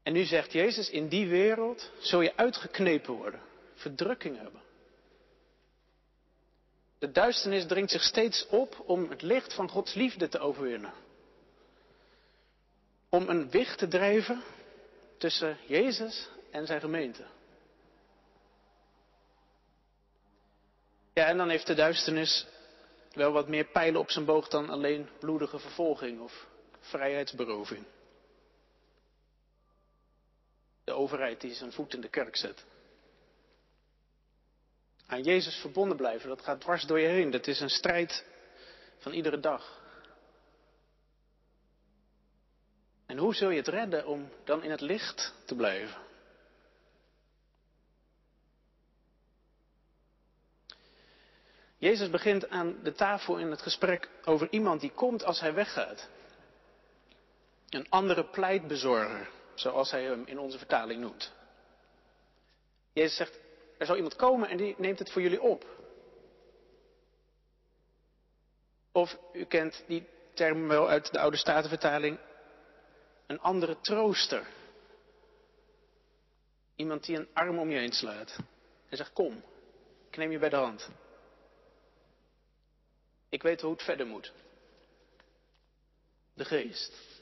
En 0.04 0.14
nu 0.14 0.24
zegt 0.24 0.52
Jezus, 0.52 0.90
in 0.90 1.08
die 1.08 1.28
wereld 1.28 1.92
zul 2.00 2.22
je 2.22 2.36
uitgeknepen 2.36 3.14
worden, 3.14 3.42
verdrukking 3.74 4.38
hebben. 4.38 4.62
De 7.00 7.12
duisternis 7.12 7.66
dringt 7.66 7.92
zich 7.92 8.04
steeds 8.04 8.48
op 8.48 8.84
om 8.86 9.10
het 9.10 9.22
licht 9.22 9.54
van 9.54 9.70
Gods 9.70 9.94
liefde 9.94 10.28
te 10.28 10.40
overwinnen. 10.40 10.94
Om 13.10 13.30
een 13.30 13.50
wicht 13.50 13.78
te 13.78 13.88
drijven 13.88 14.44
tussen 15.18 15.58
Jezus 15.66 16.30
en 16.52 16.66
zijn 16.66 16.80
gemeente. 16.80 17.26
Ja, 21.14 21.26
en 21.26 21.38
dan 21.38 21.50
heeft 21.50 21.68
de 21.68 21.74
duisternis 21.74 22.48
wel 23.14 23.32
wat 23.32 23.48
meer 23.48 23.66
pijlen 23.66 24.00
op 24.00 24.12
zijn 24.12 24.26
boog 24.26 24.48
dan 24.48 24.70
alleen 24.70 25.10
bloedige 25.20 25.60
vervolging 25.60 26.22
of 26.22 26.48
vrijheidsberoving. 26.80 27.86
De 30.84 30.94
overheid 30.94 31.42
die 31.42 31.54
zijn 31.54 31.72
voet 31.72 31.94
in 31.94 32.02
de 32.02 32.10
kerk 32.10 32.36
zet. 32.36 32.66
Aan 35.06 35.24
Jezus 35.24 35.56
verbonden 35.56 35.98
blijven, 35.98 36.30
dat 36.30 36.42
gaat 36.42 36.62
dwars 36.62 36.84
door 36.84 37.00
je 37.00 37.08
heen. 37.08 37.32
Dat 37.32 37.48
is 37.48 37.60
een 37.60 37.70
strijd 37.70 38.26
van 38.98 39.14
iedere 39.14 39.40
dag. 39.40 39.82
En 43.06 43.18
hoe 43.18 43.36
zul 43.36 43.50
je 43.50 43.58
het 43.58 43.68
redden 43.68 44.08
om 44.08 44.30
dan 44.44 44.64
in 44.64 44.72
het 44.72 44.82
licht 44.82 45.34
te 45.46 45.56
blijven? 45.56 46.02
Jezus 51.78 52.10
begint 52.10 52.50
aan 52.50 52.84
de 52.84 52.94
tafel 52.94 53.38
in 53.38 53.50
het 53.50 53.62
gesprek 53.62 54.10
over 54.24 54.48
iemand 54.52 54.82
die 54.82 54.92
komt 54.92 55.24
als 55.24 55.40
hij 55.40 55.54
weggaat. 55.54 56.10
Een 57.70 57.90
andere 57.90 58.26
pleitbezorger, 58.26 59.30
zoals 59.56 59.92
hij 59.92 60.04
hem 60.04 60.24
in 60.26 60.40
onze 60.40 60.58
vertaling 60.58 61.02
noemt. 61.02 61.32
Jezus 62.94 63.16
zegt, 63.16 63.40
er 63.78 63.86
zal 63.86 63.96
iemand 63.96 64.16
komen 64.16 64.50
en 64.50 64.58
die 64.58 64.76
neemt 64.78 65.00
het 65.00 65.12
voor 65.12 65.22
jullie 65.22 65.42
op. 65.42 65.66
Of 68.92 69.18
u 69.34 69.46
kent 69.46 69.84
die 69.88 70.08
term 70.34 70.68
wel 70.68 70.90
uit 70.90 71.12
de 71.12 71.20
oude 71.20 71.38
statenvertaling, 71.38 72.20
een 73.28 73.40
andere 73.40 73.80
trooster. 73.80 74.48
Iemand 76.76 77.06
die 77.06 77.18
een 77.18 77.30
arm 77.34 77.60
om 77.60 77.70
je 77.70 77.78
heen 77.78 77.94
slaat 77.94 78.38
en 78.90 78.98
zegt, 78.98 79.14
kom, 79.14 79.44
ik 80.10 80.18
neem 80.18 80.32
je 80.32 80.40
bij 80.40 80.50
de 80.50 80.56
hand. 80.56 80.90
Ik 83.30 83.42
weet 83.42 83.62
hoe 83.62 83.72
het 83.72 83.84
verder 83.84 84.08
moet. 84.08 84.34
De 86.34 86.46
geest. 86.46 87.13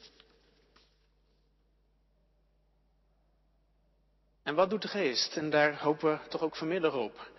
En 4.43 4.55
wat 4.55 4.69
doet 4.69 4.81
de 4.81 4.87
geest? 4.87 5.37
En 5.37 5.49
daar 5.49 5.81
hopen 5.81 6.11
we 6.11 6.27
toch 6.27 6.41
ook 6.41 6.55
vanmiddag 6.55 6.95
op. 6.95 7.29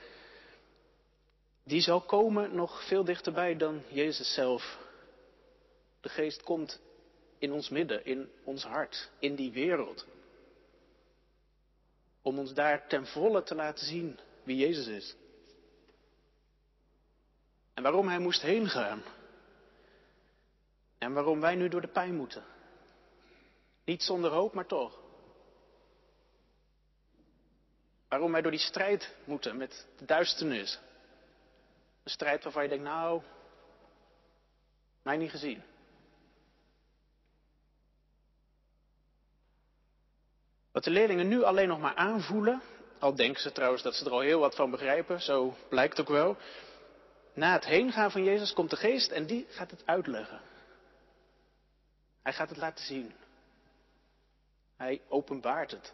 Die 1.65 1.81
zal 1.81 2.01
komen 2.01 2.55
nog 2.55 2.87
veel 2.87 3.05
dichterbij 3.05 3.57
dan 3.57 3.83
Jezus 3.89 4.35
zelf. 4.35 4.79
De 6.01 6.09
geest 6.09 6.43
komt 6.43 6.81
in 7.39 7.53
ons 7.53 7.69
midden, 7.69 8.05
in 8.05 8.31
ons 8.45 8.65
hart, 8.65 9.11
in 9.19 9.35
die 9.35 9.53
wereld. 9.53 10.07
Om 12.23 12.39
ons 12.39 12.55
daar 12.55 12.89
ten 12.89 13.07
volle 13.07 13.43
te 13.43 13.55
laten 13.55 13.87
zien 13.87 14.19
wie 14.43 14.57
Jezus 14.57 14.87
is. 14.87 15.17
En 17.75 17.83
waarom 17.83 18.09
hij 18.09 18.19
moest 18.19 18.43
heen 18.43 18.69
gaan. 18.69 19.03
En 20.99 21.13
waarom 21.13 21.41
wij 21.41 21.55
nu 21.55 21.69
door 21.69 21.81
de 21.81 21.89
pijn 21.89 22.17
moeten. 22.17 22.45
Niet 23.85 24.03
zonder 24.03 24.31
hoop, 24.31 24.55
maar 24.55 24.67
toch. 24.67 25.02
Waarom 28.13 28.33
wij 28.33 28.43
door 28.43 28.51
die 28.51 28.61
strijd 28.61 29.15
moeten 29.25 29.57
met 29.57 29.87
de 29.97 30.05
duisternis. 30.05 30.79
Een 32.03 32.11
strijd 32.11 32.43
waarvan 32.43 32.63
je 32.63 32.69
denkt, 32.69 32.85
nou, 32.85 33.23
mij 35.03 35.17
niet 35.17 35.31
gezien. 35.31 35.63
Wat 40.73 40.85
de 40.85 40.91
leerlingen 40.91 41.29
nu 41.29 41.43
alleen 41.43 41.69
nog 41.69 41.81
maar 41.81 41.95
aanvoelen, 41.95 42.63
al 42.99 43.15
denken 43.15 43.43
ze 43.43 43.53
trouwens 43.53 43.83
dat 43.83 43.95
ze 43.95 44.05
er 44.05 44.11
al 44.11 44.21
heel 44.21 44.41
wat 44.41 44.55
van 44.55 44.71
begrijpen, 44.71 45.21
zo 45.21 45.57
blijkt 45.69 46.01
ook 46.01 46.09
wel, 46.09 46.37
na 47.35 47.53
het 47.53 47.65
heengaan 47.65 48.11
van 48.11 48.25
Jezus 48.25 48.53
komt 48.53 48.71
de 48.71 48.77
geest 48.77 49.11
en 49.11 49.27
die 49.27 49.47
gaat 49.49 49.71
het 49.71 49.87
uitleggen. 49.87 50.41
Hij 52.23 52.33
gaat 52.33 52.49
het 52.49 52.59
laten 52.59 52.85
zien. 52.85 53.13
Hij 54.77 55.01
openbaart 55.09 55.71
het. 55.71 55.93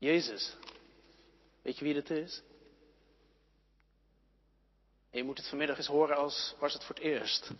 Jezus, 0.00 0.56
weet 1.62 1.78
je 1.78 1.84
wie 1.84 1.94
dat 1.94 2.10
is? 2.10 2.42
Je 5.10 5.24
moet 5.24 5.38
het 5.38 5.48
vanmiddag 5.48 5.76
eens 5.76 5.86
horen 5.86 6.16
als 6.16 6.54
was 6.58 6.72
het 6.72 6.84
voor 6.84 6.94
het 6.94 7.04
eerst. 7.04 7.50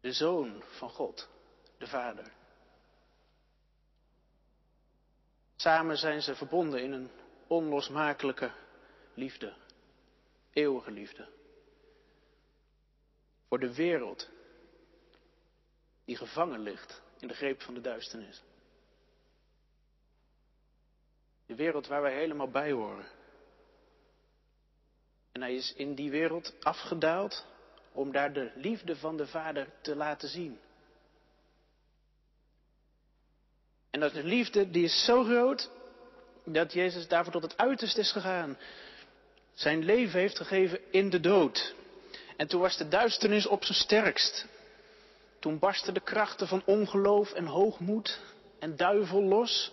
De 0.00 0.12
Zoon 0.12 0.62
van 0.62 0.90
God, 0.90 1.28
de 1.78 1.86
Vader. 1.86 2.32
Samen 5.56 5.96
zijn 5.96 6.22
ze 6.22 6.34
verbonden 6.34 6.82
in 6.82 6.92
een 6.92 7.10
onlosmakelijke 7.46 8.52
liefde, 9.14 9.56
eeuwige 10.50 10.90
liefde. 10.90 11.28
Voor 13.48 13.58
de 13.58 13.74
wereld 13.74 14.30
die 16.04 16.16
gevangen 16.16 16.60
ligt 16.60 17.02
in 17.18 17.28
de 17.28 17.34
greep 17.34 17.62
van 17.62 17.74
de 17.74 17.80
duisternis. 17.80 18.42
De 21.46 21.54
wereld 21.54 21.86
waar 21.86 22.02
wij 22.02 22.14
helemaal 22.14 22.50
bij 22.50 22.72
horen. 22.72 23.06
En 25.32 25.40
hij 25.40 25.54
is 25.54 25.74
in 25.76 25.94
die 25.94 26.10
wereld 26.10 26.54
afgedaald 26.60 27.46
om 27.92 28.12
daar 28.12 28.32
de 28.32 28.50
liefde 28.54 28.96
van 28.96 29.16
de 29.16 29.26
Vader 29.26 29.68
te 29.80 29.96
laten 29.96 30.28
zien. 30.28 30.58
En 33.90 34.00
dat 34.00 34.12
de 34.12 34.24
liefde, 34.24 34.70
die 34.70 34.84
is 34.84 35.04
zo 35.04 35.24
groot, 35.24 35.70
dat 36.44 36.72
Jezus 36.72 37.08
daarvoor 37.08 37.32
tot 37.32 37.42
het 37.42 37.56
uiterste 37.56 38.00
is 38.00 38.12
gegaan. 38.12 38.58
Zijn 39.54 39.84
leven 39.84 40.20
heeft 40.20 40.36
gegeven 40.36 40.92
in 40.92 41.10
de 41.10 41.20
dood. 41.20 41.74
En 42.36 42.46
toen 42.46 42.60
was 42.60 42.76
de 42.76 42.88
duisternis 42.88 43.46
op 43.46 43.64
zijn 43.64 43.78
sterkst. 43.78 44.46
Toen 45.38 45.58
barsten 45.58 45.94
de 45.94 46.00
krachten 46.00 46.48
van 46.48 46.62
ongeloof 46.64 47.32
en 47.32 47.46
hoogmoed 47.46 48.20
en 48.58 48.76
duivel 48.76 49.22
los. 49.22 49.72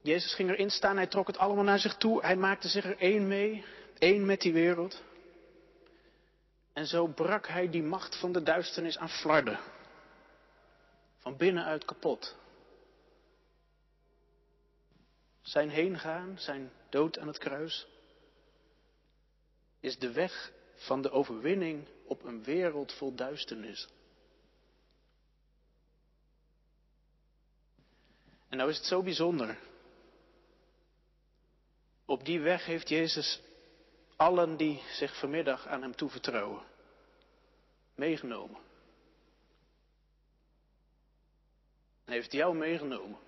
Jezus 0.00 0.34
ging 0.34 0.50
erin 0.50 0.70
staan, 0.70 0.96
hij 0.96 1.06
trok 1.06 1.26
het 1.26 1.38
allemaal 1.38 1.64
naar 1.64 1.78
zich 1.78 1.96
toe. 1.96 2.20
Hij 2.20 2.36
maakte 2.36 2.68
zich 2.68 2.84
er 2.84 2.98
één 2.98 3.28
mee, 3.28 3.64
één 3.98 4.26
met 4.26 4.40
die 4.40 4.52
wereld. 4.52 5.02
En 6.72 6.86
zo 6.86 7.06
brak 7.06 7.46
hij 7.46 7.70
die 7.70 7.82
macht 7.82 8.16
van 8.16 8.32
de 8.32 8.42
duisternis 8.42 8.98
aan 8.98 9.08
flarden. 9.08 9.58
Van 11.18 11.36
binnenuit 11.36 11.84
kapot. 11.84 12.36
Zijn 15.40 15.70
heengaan, 15.70 16.38
zijn 16.38 16.72
dood 16.88 17.18
aan 17.18 17.26
het 17.26 17.38
kruis, 17.38 17.86
is 19.80 19.98
de 19.98 20.12
weg 20.12 20.52
van 20.74 21.02
de 21.02 21.10
overwinning 21.10 21.86
op 22.04 22.24
een 22.24 22.44
wereld 22.44 22.92
vol 22.92 23.14
duisternis. 23.14 23.88
En 28.48 28.56
nou 28.56 28.70
is 28.70 28.76
het 28.76 28.86
zo 28.86 29.02
bijzonder. 29.02 29.58
Op 32.08 32.24
die 32.24 32.40
weg 32.40 32.64
heeft 32.64 32.88
Jezus 32.88 33.40
allen 34.16 34.56
die 34.56 34.82
zich 34.92 35.18
vanmiddag 35.18 35.66
aan 35.66 35.82
Hem 35.82 35.96
toevertrouwen, 35.96 36.62
meegenomen. 37.94 38.60
Hij 42.04 42.14
heeft 42.14 42.32
jou 42.32 42.56
meegenomen. 42.56 43.18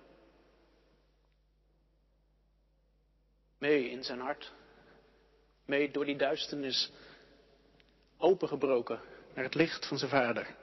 mee 3.61 3.89
in 3.89 4.03
zijn 4.03 4.19
hart. 4.19 4.51
Mee 5.65 5.91
door 5.91 6.05
die 6.05 6.17
duisternis 6.17 6.91
opengebroken 8.17 9.01
naar 9.33 9.43
het 9.43 9.55
licht 9.55 9.87
van 9.87 9.97
zijn 9.97 10.11
vader. 10.11 10.55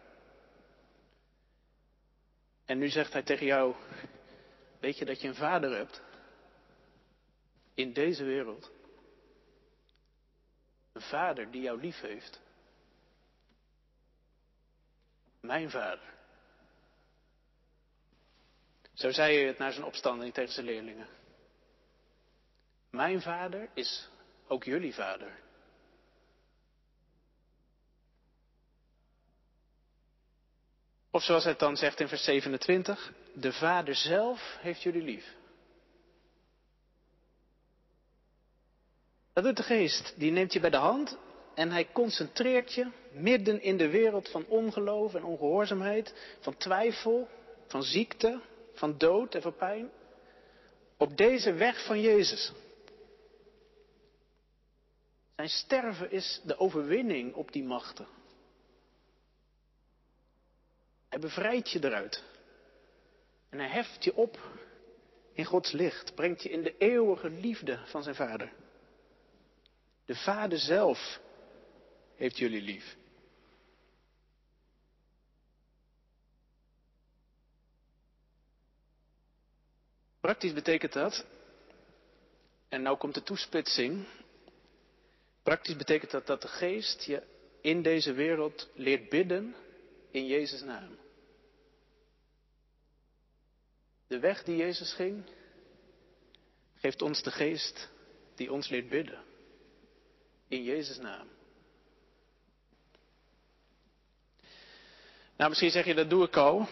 En 2.65 2.79
nu 2.79 2.89
zegt 2.89 3.13
hij 3.13 3.23
tegen 3.23 3.47
jou, 3.47 3.75
weet 4.81 4.99
je 4.99 5.05
dat 5.05 5.21
je 5.21 5.29
een 5.29 5.35
vader 5.35 5.77
hebt? 5.77 6.03
In 7.79 7.93
deze 7.93 8.25
wereld. 8.25 8.71
Een 10.93 11.01
vader 11.01 11.51
die 11.51 11.63
jou 11.63 11.81
lief 11.81 12.01
heeft. 12.01 12.41
Mijn 15.41 15.71
vader. 15.71 16.15
Zo 18.93 19.11
zei 19.11 19.37
hij 19.37 19.47
het 19.47 19.59
naar 19.59 19.73
zijn 19.73 19.85
opstanding 19.85 20.35
tegen 20.35 20.53
zijn 20.53 20.67
leerlingen. 20.67 21.09
Mijn 22.91 23.23
vader 23.23 23.71
is 23.75 24.09
ook 24.47 24.65
jullie 24.65 24.95
vader. 24.95 25.39
Of 31.11 31.23
zoals 31.23 31.45
het 31.45 31.59
dan 31.59 31.77
zegt 31.77 32.01
in 32.01 32.09
vers 32.09 32.25
27, 32.25 33.13
de 33.35 33.53
Vader 33.53 33.95
zelf 33.95 34.57
heeft 34.61 34.83
jullie 34.83 35.03
lief. 35.03 35.38
Dat 39.39 39.47
doet 39.47 39.57
de 39.57 39.63
geest. 39.63 40.15
Die 40.17 40.31
neemt 40.31 40.53
je 40.53 40.61
bij 40.61 40.71
de 40.71 40.77
hand 40.77 41.17
en 41.55 41.71
hij 41.71 41.89
concentreert 41.93 42.75
je 42.75 42.91
midden 43.13 43.63
in 43.63 43.77
de 43.77 43.89
wereld 43.89 44.29
van 44.29 44.47
ongeloof 44.47 45.15
en 45.15 45.25
ongehoorzaamheid, 45.25 46.15
van 46.41 46.57
twijfel, 46.57 47.29
van 47.67 47.83
ziekte, 47.83 48.41
van 48.73 48.99
dood 48.99 49.35
en 49.35 49.43
van 49.43 49.57
pijn, 49.57 49.91
op 50.97 51.17
deze 51.17 51.53
weg 51.53 51.85
van 51.85 52.01
Jezus. 52.01 52.53
Zijn 55.37 55.49
sterven 55.49 56.11
is 56.11 56.41
de 56.45 56.59
overwinning 56.59 57.35
op 57.35 57.53
die 57.53 57.65
machten. 57.65 58.07
Hij 61.09 61.19
bevrijdt 61.19 61.71
je 61.71 61.85
eruit. 61.85 62.25
En 63.49 63.59
hij 63.59 63.69
heft 63.69 64.05
je 64.05 64.15
op 64.15 64.39
in 65.33 65.45
Gods 65.45 65.73
licht, 65.73 66.15
brengt 66.15 66.43
je 66.43 66.49
in 66.49 66.63
de 66.63 66.75
eeuwige 66.79 67.31
liefde 67.31 67.79
van 67.85 68.03
zijn 68.03 68.15
Vader. 68.15 68.53
De 70.09 70.15
Vader 70.15 70.59
zelf 70.59 71.21
heeft 72.15 72.39
jullie 72.39 72.63
lief. 72.63 72.97
Praktisch 80.21 80.53
betekent 80.53 80.93
dat, 80.93 81.27
en 82.69 82.83
nou 82.83 82.97
komt 82.97 83.15
de 83.15 83.23
toespitsing, 83.23 84.07
praktisch 85.43 85.77
betekent 85.77 86.11
dat 86.11 86.27
dat 86.27 86.43
de 86.43 86.49
geest 86.49 87.03
je 87.03 87.23
in 87.61 87.83
deze 87.83 88.13
wereld 88.13 88.69
leert 88.75 89.09
bidden 89.09 89.55
in 90.11 90.27
Jezus' 90.27 90.63
naam. 90.63 90.99
De 94.07 94.19
weg 94.19 94.45
die 94.45 94.57
Jezus 94.57 94.93
ging, 94.93 95.25
geeft 96.75 97.03
ons 97.03 97.23
de 97.23 97.31
geest 97.31 97.89
die 98.35 98.53
ons 98.53 98.69
leert 98.69 98.89
bidden. 98.89 99.28
In 100.49 100.63
Jezus' 100.63 100.99
naam. 100.99 101.29
Nou, 105.37 105.49
misschien 105.51 105.71
zeg 105.71 105.85
je 105.85 105.95
dat 105.95 106.11
doe 106.11 106.25
ik 106.25 106.37
al. 106.37 106.69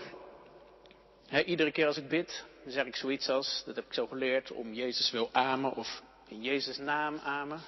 iedere 1.45 1.73
keer 1.73 1.87
als 1.87 1.97
ik 1.97 2.09
bid, 2.09 2.45
dan 2.63 2.73
zeg 2.73 2.87
ik 2.87 2.97
zoiets 2.97 3.29
als, 3.29 3.63
dat 3.67 3.77
heb 3.77 3.87
ik 3.87 3.93
zo 3.93 4.07
geleerd, 4.07 4.51
om 4.51 4.73
Jezus 4.75 5.11
wil 5.11 5.29
amen 5.33 5.75
of 5.75 6.03
in 6.29 6.43
Jezus' 6.43 6.79
naam 6.79 7.19
amen. 7.19 7.61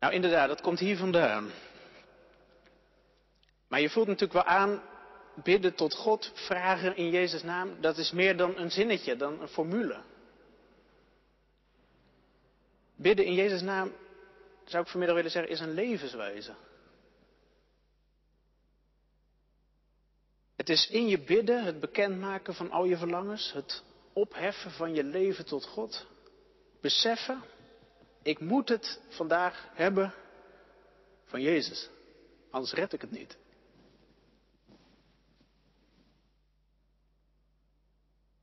Nou, 0.00 0.12
inderdaad, 0.12 0.48
dat 0.48 0.60
komt 0.60 0.78
hier 0.78 0.96
vandaan. 0.96 1.50
Maar 3.68 3.80
je 3.80 3.90
voelt 3.90 4.06
natuurlijk 4.06 4.32
wel 4.32 4.56
aan, 4.56 4.82
bidden 5.34 5.74
tot 5.74 5.94
God, 5.94 6.32
vragen 6.34 6.96
in 6.96 7.10
Jezus' 7.10 7.42
naam, 7.42 7.80
dat 7.80 7.98
is 7.98 8.10
meer 8.10 8.36
dan 8.36 8.56
een 8.56 8.70
zinnetje, 8.70 9.16
dan 9.16 9.40
een 9.40 9.48
formule. 9.48 10.02
Bidden 12.96 13.24
in 13.24 13.34
Jezus' 13.34 13.62
naam, 13.62 13.92
zou 14.64 14.82
ik 14.82 14.88
vanmiddag 14.88 15.16
willen 15.16 15.30
zeggen, 15.30 15.52
is 15.52 15.60
een 15.60 15.74
levenswijze. 15.74 16.54
Het 20.56 20.68
is 20.68 20.88
in 20.88 21.08
je 21.08 21.18
bidden, 21.18 21.64
het 21.64 21.80
bekendmaken 21.80 22.54
van 22.54 22.70
al 22.70 22.84
je 22.84 22.96
verlangens, 22.96 23.52
het 23.52 23.82
opheffen 24.12 24.70
van 24.70 24.94
je 24.94 25.04
leven 25.04 25.44
tot 25.44 25.64
God. 25.64 26.06
Beseffen, 26.80 27.42
ik 28.22 28.40
moet 28.40 28.68
het 28.68 29.00
vandaag 29.08 29.68
hebben 29.74 30.14
van 31.24 31.42
Jezus, 31.42 31.88
anders 32.50 32.72
red 32.72 32.92
ik 32.92 33.00
het 33.00 33.10
niet. 33.10 33.36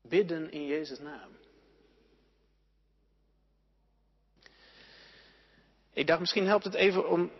Bidden 0.02 0.50
in 0.50 0.66
Jezus' 0.66 0.98
naam. 0.98 1.30
Ik 5.94 6.06
dacht, 6.06 6.20
misschien 6.20 6.46
helpt 6.46 6.64
het 6.64 6.74
even 6.74 7.08
om 7.08 7.30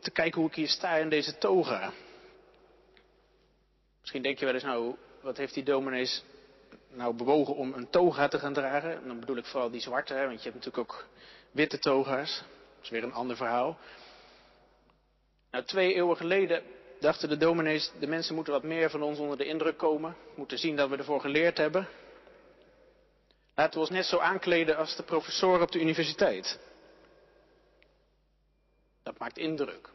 te 0.00 0.10
kijken 0.10 0.40
hoe 0.40 0.48
ik 0.48 0.56
hier 0.56 0.68
sta 0.68 0.96
in 0.96 1.08
deze 1.08 1.38
toga. 1.38 1.92
Misschien 4.00 4.22
denk 4.22 4.38
je 4.38 4.44
wel 4.44 4.54
eens, 4.54 4.62
nou, 4.62 4.96
wat 5.20 5.36
heeft 5.36 5.54
die 5.54 5.62
dominees 5.62 6.24
nou 6.90 7.14
bewogen 7.14 7.54
om 7.54 7.72
een 7.72 7.90
toga 7.90 8.28
te 8.28 8.38
gaan 8.38 8.52
dragen? 8.52 8.92
En 8.92 9.06
dan 9.06 9.20
bedoel 9.20 9.36
ik 9.36 9.44
vooral 9.44 9.70
die 9.70 9.80
zwarte, 9.80 10.14
hè, 10.14 10.26
want 10.26 10.42
je 10.42 10.50
hebt 10.50 10.64
natuurlijk 10.64 10.92
ook 10.92 11.06
witte 11.50 11.78
toga's. 11.78 12.36
Dat 12.74 12.84
is 12.84 12.90
weer 12.90 13.02
een 13.02 13.12
ander 13.12 13.36
verhaal. 13.36 13.78
Nou, 15.50 15.64
twee 15.64 15.94
eeuwen 15.94 16.16
geleden 16.16 16.62
dachten 17.00 17.28
de 17.28 17.36
dominees, 17.36 17.92
de 18.00 18.06
mensen 18.06 18.34
moeten 18.34 18.52
wat 18.52 18.62
meer 18.62 18.90
van 18.90 19.02
ons 19.02 19.18
onder 19.18 19.36
de 19.36 19.44
indruk 19.44 19.76
komen. 19.76 20.16
Moeten 20.34 20.58
zien 20.58 20.76
dat 20.76 20.88
we 20.88 20.96
ervoor 20.96 21.20
geleerd 21.20 21.58
hebben. 21.58 21.88
Laten 23.54 23.74
we 23.74 23.80
ons 23.80 23.90
net 23.90 24.04
zo 24.04 24.18
aankleden 24.18 24.76
als 24.76 24.96
de 24.96 25.02
professoren 25.02 25.62
op 25.62 25.72
de 25.72 25.80
universiteit. 25.80 26.58
Dat 29.08 29.18
maakt 29.18 29.38
indruk. 29.38 29.90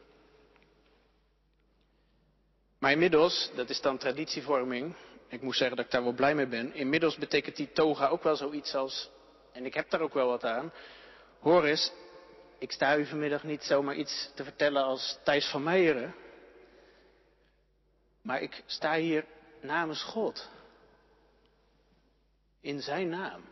Maar 2.78 2.90
inmiddels, 2.90 3.50
dat 3.54 3.70
is 3.70 3.80
dan 3.80 3.98
traditievorming, 3.98 4.94
ik 5.28 5.42
moet 5.42 5.56
zeggen 5.56 5.76
dat 5.76 5.84
ik 5.84 5.90
daar 5.90 6.02
wel 6.02 6.12
blij 6.12 6.34
mee 6.34 6.46
ben, 6.46 6.74
inmiddels 6.74 7.16
betekent 7.16 7.56
die 7.56 7.72
toga 7.72 8.08
ook 8.08 8.22
wel 8.22 8.36
zoiets 8.36 8.74
als, 8.74 9.10
en 9.52 9.64
ik 9.64 9.74
heb 9.74 9.90
daar 9.90 10.00
ook 10.00 10.14
wel 10.14 10.28
wat 10.28 10.44
aan, 10.44 10.72
hoor 11.40 11.64
eens, 11.64 11.92
ik 12.58 12.72
sta 12.72 12.96
u 12.96 13.06
vanmiddag 13.06 13.42
niet 13.42 13.62
zomaar 13.62 13.94
iets 13.94 14.30
te 14.34 14.44
vertellen 14.44 14.82
als 14.82 15.18
Thijs 15.22 15.50
van 15.50 15.62
Meijeren, 15.62 16.14
maar 18.22 18.42
ik 18.42 18.62
sta 18.66 18.94
hier 18.94 19.24
namens 19.60 20.02
God. 20.02 20.48
In 22.60 22.80
zijn 22.80 23.08
naam. 23.08 23.44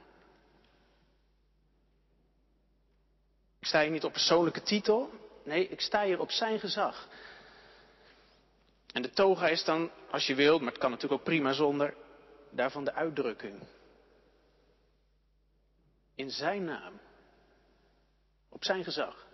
Ik 3.59 3.66
sta 3.66 3.81
hier 3.81 3.90
niet 3.90 4.05
op 4.05 4.12
persoonlijke 4.12 4.62
titel. 4.62 5.20
Nee, 5.44 5.68
ik 5.68 5.81
sta 5.81 6.05
hier 6.05 6.20
op 6.20 6.31
zijn 6.31 6.59
gezag. 6.59 7.09
En 8.92 9.02
de 9.02 9.11
toga 9.11 9.48
is 9.48 9.64
dan, 9.64 9.90
als 10.11 10.26
je 10.26 10.35
wilt, 10.35 10.61
maar 10.61 10.70
het 10.70 10.81
kan 10.81 10.90
natuurlijk 10.90 11.20
ook 11.20 11.26
prima 11.26 11.52
zonder, 11.52 11.94
daarvan 12.50 12.85
de 12.85 12.94
uitdrukking. 12.94 13.62
In 16.14 16.31
zijn 16.31 16.64
naam. 16.64 17.00
Op 18.48 18.64
zijn 18.64 18.85
gezag. 18.85 19.26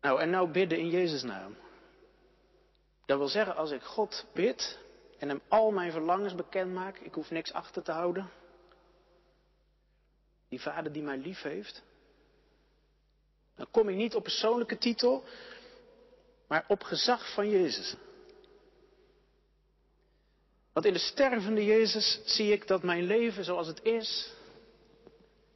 Nou, 0.00 0.20
en 0.20 0.30
nou 0.30 0.50
bidden 0.50 0.78
in 0.78 0.90
Jezus' 0.90 1.22
naam. 1.22 1.56
Dat 3.06 3.18
wil 3.18 3.28
zeggen, 3.28 3.56
als 3.56 3.70
ik 3.70 3.82
God 3.82 4.26
bid 4.32 4.78
en 5.18 5.28
hem 5.28 5.40
al 5.48 5.70
mijn 5.70 5.92
verlangens 5.92 6.34
bekend 6.34 6.72
maak, 6.72 6.98
ik 6.98 7.14
hoef 7.14 7.30
niks 7.30 7.52
achter 7.52 7.82
te 7.82 7.92
houden. 7.92 8.30
Die 10.48 10.60
vader 10.60 10.92
die 10.92 11.02
mij 11.02 11.16
lief 11.16 11.42
heeft. 11.42 11.82
Dan 13.60 13.70
kom 13.70 13.88
ik 13.88 13.96
niet 13.96 14.14
op 14.14 14.22
persoonlijke 14.22 14.78
titel, 14.78 15.24
maar 16.46 16.64
op 16.68 16.82
gezag 16.82 17.34
van 17.34 17.50
Jezus. 17.50 17.96
Want 20.72 20.86
in 20.86 20.92
de 20.92 20.98
stervende 20.98 21.64
Jezus 21.64 22.20
zie 22.24 22.52
ik 22.52 22.66
dat 22.66 22.82
mijn 22.82 23.02
leven 23.02 23.44
zoals 23.44 23.66
het 23.66 23.82
is, 23.82 24.32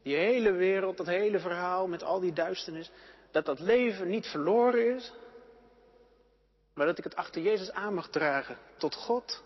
die 0.02 0.16
hele 0.16 0.52
wereld, 0.52 0.96
dat 0.96 1.06
hele 1.06 1.38
verhaal 1.38 1.86
met 1.86 2.02
al 2.02 2.20
die 2.20 2.32
duisternis, 2.32 2.90
dat 3.30 3.44
dat 3.44 3.60
leven 3.60 4.08
niet 4.08 4.26
verloren 4.26 4.96
is, 4.96 5.12
maar 6.74 6.86
dat 6.86 6.98
ik 6.98 7.04
het 7.04 7.16
achter 7.16 7.42
Jezus 7.42 7.70
aan 7.70 7.94
mag 7.94 8.08
dragen 8.08 8.58
tot 8.76 8.94
God, 8.94 9.42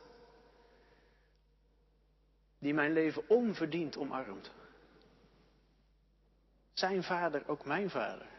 die 2.58 2.74
mijn 2.74 2.92
leven 2.92 3.28
onverdiend 3.28 3.96
omarmt. 3.96 4.50
Zijn 6.72 7.02
vader, 7.02 7.42
ook 7.46 7.64
mijn 7.64 7.90
vader. 7.90 8.36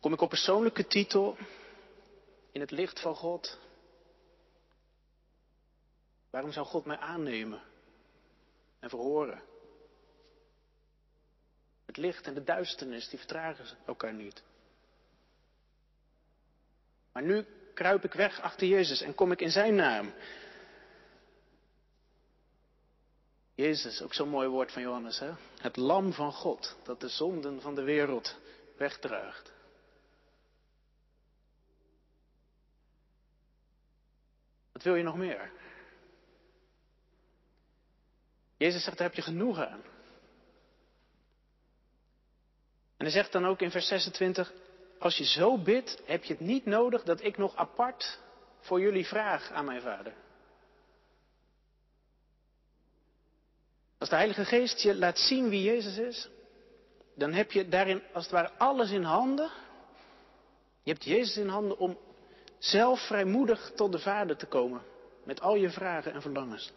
Kom 0.00 0.12
ik 0.12 0.20
op 0.20 0.28
persoonlijke 0.28 0.86
titel 0.86 1.36
in 2.52 2.60
het 2.60 2.70
licht 2.70 3.00
van 3.00 3.14
God? 3.14 3.58
Waarom 6.30 6.52
zou 6.52 6.66
God 6.66 6.84
mij 6.84 6.96
aannemen 6.96 7.62
en 8.78 8.88
verhoren? 8.88 9.42
Het 11.86 11.96
licht 11.96 12.26
en 12.26 12.34
de 12.34 12.44
duisternis, 12.44 13.08
die 13.08 13.18
vertragen 13.18 13.78
elkaar 13.86 14.14
niet. 14.14 14.42
Maar 17.12 17.22
nu 17.22 17.46
kruip 17.74 18.04
ik 18.04 18.12
weg 18.12 18.40
achter 18.40 18.66
Jezus 18.66 19.00
en 19.00 19.14
kom 19.14 19.32
ik 19.32 19.40
in 19.40 19.50
zijn 19.50 19.74
naam. 19.74 20.12
Jezus, 23.54 24.02
ook 24.02 24.14
zo'n 24.14 24.28
mooi 24.28 24.48
woord 24.48 24.72
van 24.72 24.82
Johannes, 24.82 25.18
hè? 25.18 25.32
Het 25.60 25.76
lam 25.76 26.12
van 26.12 26.32
God 26.32 26.76
dat 26.82 27.00
de 27.00 27.08
zonden 27.08 27.60
van 27.60 27.74
de 27.74 27.82
wereld 27.82 28.36
wegdraagt. 28.76 29.52
Wat 34.78 34.86
wil 34.86 34.96
je 34.96 35.02
nog 35.02 35.16
meer? 35.16 35.50
Jezus 38.56 38.84
zegt, 38.84 38.98
daar 38.98 39.06
heb 39.06 39.16
je 39.16 39.22
genoeg 39.22 39.58
aan. 39.58 39.82
En 42.96 43.04
hij 43.04 43.10
zegt 43.10 43.32
dan 43.32 43.46
ook 43.46 43.60
in 43.60 43.70
vers 43.70 43.86
26, 43.86 44.52
als 44.98 45.16
je 45.16 45.24
zo 45.24 45.58
bidt, 45.58 46.02
heb 46.04 46.24
je 46.24 46.32
het 46.32 46.42
niet 46.42 46.64
nodig 46.64 47.02
dat 47.02 47.22
ik 47.22 47.36
nog 47.36 47.56
apart 47.56 48.18
voor 48.60 48.80
jullie 48.80 49.06
vraag 49.06 49.50
aan 49.50 49.64
mijn 49.64 49.80
vader. 49.80 50.14
Als 53.98 54.08
de 54.08 54.16
Heilige 54.16 54.44
Geest 54.44 54.80
je 54.80 54.94
laat 54.94 55.18
zien 55.18 55.48
wie 55.48 55.62
Jezus 55.62 55.96
is, 55.96 56.28
dan 57.14 57.32
heb 57.32 57.52
je 57.52 57.68
daarin 57.68 58.02
als 58.12 58.24
het 58.24 58.32
ware 58.32 58.52
alles 58.52 58.90
in 58.90 59.02
handen. 59.02 59.50
Je 60.82 60.92
hebt 60.92 61.04
Jezus 61.04 61.36
in 61.36 61.48
handen 61.48 61.78
om 61.78 61.98
zelf 62.58 63.06
vrijmoedig 63.06 63.72
tot 63.76 63.92
de 63.92 63.98
Vader 63.98 64.36
te 64.36 64.46
komen 64.46 64.82
met 65.24 65.40
al 65.40 65.54
je 65.54 65.70
vragen 65.70 66.12
en 66.12 66.22
verlangens. 66.22 66.72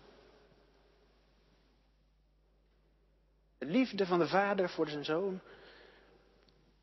De 3.57 3.65
liefde 3.65 4.05
van 4.05 4.19
de 4.19 4.27
Vader 4.27 4.69
voor 4.69 4.89
zijn 4.89 5.05
zoon 5.05 5.41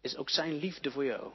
is 0.01 0.17
ook 0.17 0.31
zijn 0.31 0.53
liefde 0.53 0.91
voor 0.91 1.05
jou. 1.05 1.33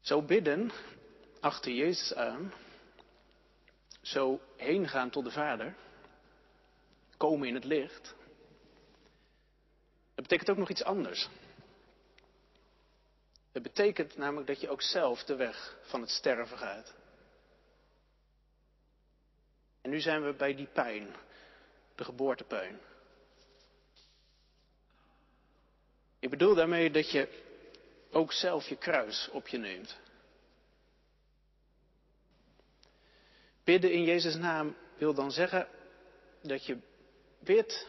Zo 0.00 0.22
bidden 0.22 0.70
achter 1.40 1.72
Jezus 1.72 2.14
aan, 2.14 2.52
zo 4.02 4.40
heen 4.56 4.88
gaan 4.88 5.10
tot 5.10 5.24
de 5.24 5.30
Vader, 5.30 5.74
komen 7.16 7.48
in 7.48 7.54
het 7.54 7.64
licht, 7.64 8.14
dat 10.16 10.24
betekent 10.24 10.50
ook 10.50 10.56
nog 10.56 10.70
iets 10.70 10.82
anders. 10.82 11.28
Het 13.52 13.62
betekent 13.62 14.16
namelijk 14.16 14.46
dat 14.46 14.60
je 14.60 14.68
ook 14.68 14.82
zelf 14.82 15.24
de 15.24 15.36
weg 15.36 15.76
van 15.82 16.00
het 16.00 16.10
sterven 16.10 16.58
gaat. 16.58 16.94
En 19.80 19.90
nu 19.90 20.00
zijn 20.00 20.24
we 20.24 20.32
bij 20.32 20.54
die 20.54 20.66
pijn, 20.66 21.14
de 21.94 22.04
geboortepijn. 22.04 22.80
Ik 26.18 26.30
bedoel 26.30 26.54
daarmee 26.54 26.90
dat 26.90 27.10
je 27.10 27.44
ook 28.10 28.32
zelf 28.32 28.68
je 28.68 28.76
kruis 28.76 29.28
op 29.32 29.48
je 29.48 29.58
neemt. 29.58 29.98
Bidden 33.64 33.92
in 33.92 34.02
Jezus' 34.02 34.36
naam 34.36 34.76
wil 34.98 35.14
dan 35.14 35.30
zeggen 35.30 35.68
dat 36.42 36.66
je 36.66 36.78
bidt, 37.38 37.86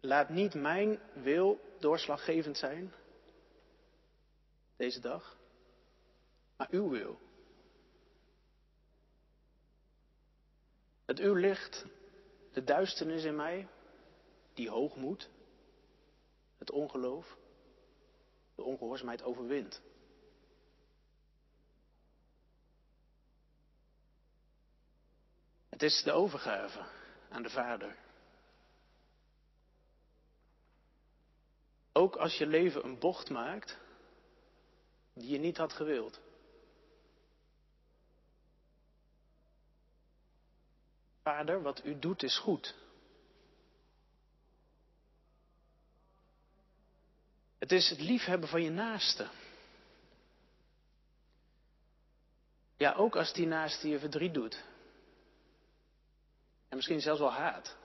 laat 0.00 0.28
niet 0.28 0.54
mijn 0.54 1.00
wil 1.14 1.60
doorslaggevend 1.78 2.58
zijn 2.58 2.92
deze 4.76 5.00
dag, 5.00 5.36
maar 6.56 6.68
uw 6.70 6.88
wil. 6.88 7.18
Het 11.04 11.18
uw 11.18 11.34
licht, 11.34 11.84
de 12.52 12.64
duisternis 12.64 13.24
in 13.24 13.36
mij, 13.36 13.68
die 14.54 14.70
hoogmoed, 14.70 15.30
het 16.58 16.70
ongeloof, 16.70 17.36
de 18.54 18.62
ongehoorzaamheid 18.62 19.22
overwint. 19.22 19.82
Het 25.68 25.82
is 25.82 26.02
de 26.02 26.12
overgave 26.12 26.86
aan 27.28 27.42
de 27.42 27.50
Vader. 27.50 28.05
Ook 31.96 32.16
als 32.16 32.38
je 32.38 32.46
leven 32.46 32.84
een 32.84 32.98
bocht 32.98 33.30
maakt 33.30 33.78
die 35.14 35.30
je 35.30 35.38
niet 35.38 35.56
had 35.56 35.72
gewild. 35.72 36.20
Vader, 41.22 41.62
wat 41.62 41.84
u 41.84 41.98
doet 41.98 42.22
is 42.22 42.38
goed. 42.38 42.74
Het 47.58 47.72
is 47.72 47.90
het 47.90 48.00
liefhebben 48.00 48.48
van 48.48 48.62
je 48.62 48.70
naaste. 48.70 49.28
Ja, 52.76 52.94
ook 52.94 53.16
als 53.16 53.32
die 53.32 53.46
naaste 53.46 53.88
je 53.88 53.98
verdriet 53.98 54.34
doet. 54.34 54.64
En 56.68 56.76
misschien 56.76 57.00
zelfs 57.00 57.20
wel 57.20 57.32
haat. 57.32 57.76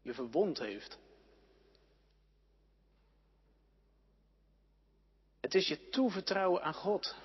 Je 0.00 0.14
verwond 0.14 0.58
heeft. 0.58 0.98
Het 5.52 5.60
is 5.60 5.68
je 5.68 5.88
toevertrouwen 5.88 6.62
aan 6.62 6.74
God. 6.74 7.16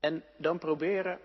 En 0.00 0.24
dan 0.36 0.58
proberen 0.58 1.20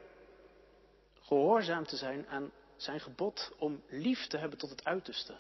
gehoorzaam 1.22 1.86
te 1.86 1.98
zijn 1.98 2.28
aan 2.28 2.52
zijn 2.76 3.00
gebod 3.00 3.54
om 3.58 3.84
lief 3.88 4.28
te 4.28 4.38
hebben 4.38 4.58
tot 4.58 4.70
het 4.70 4.86
uiterste. 4.86 5.36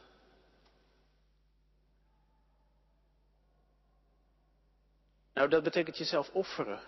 Nou, 5.34 5.49
dat 5.49 5.63
betekent 5.63 5.97
jezelf 5.97 6.30
offeren. 6.30 6.82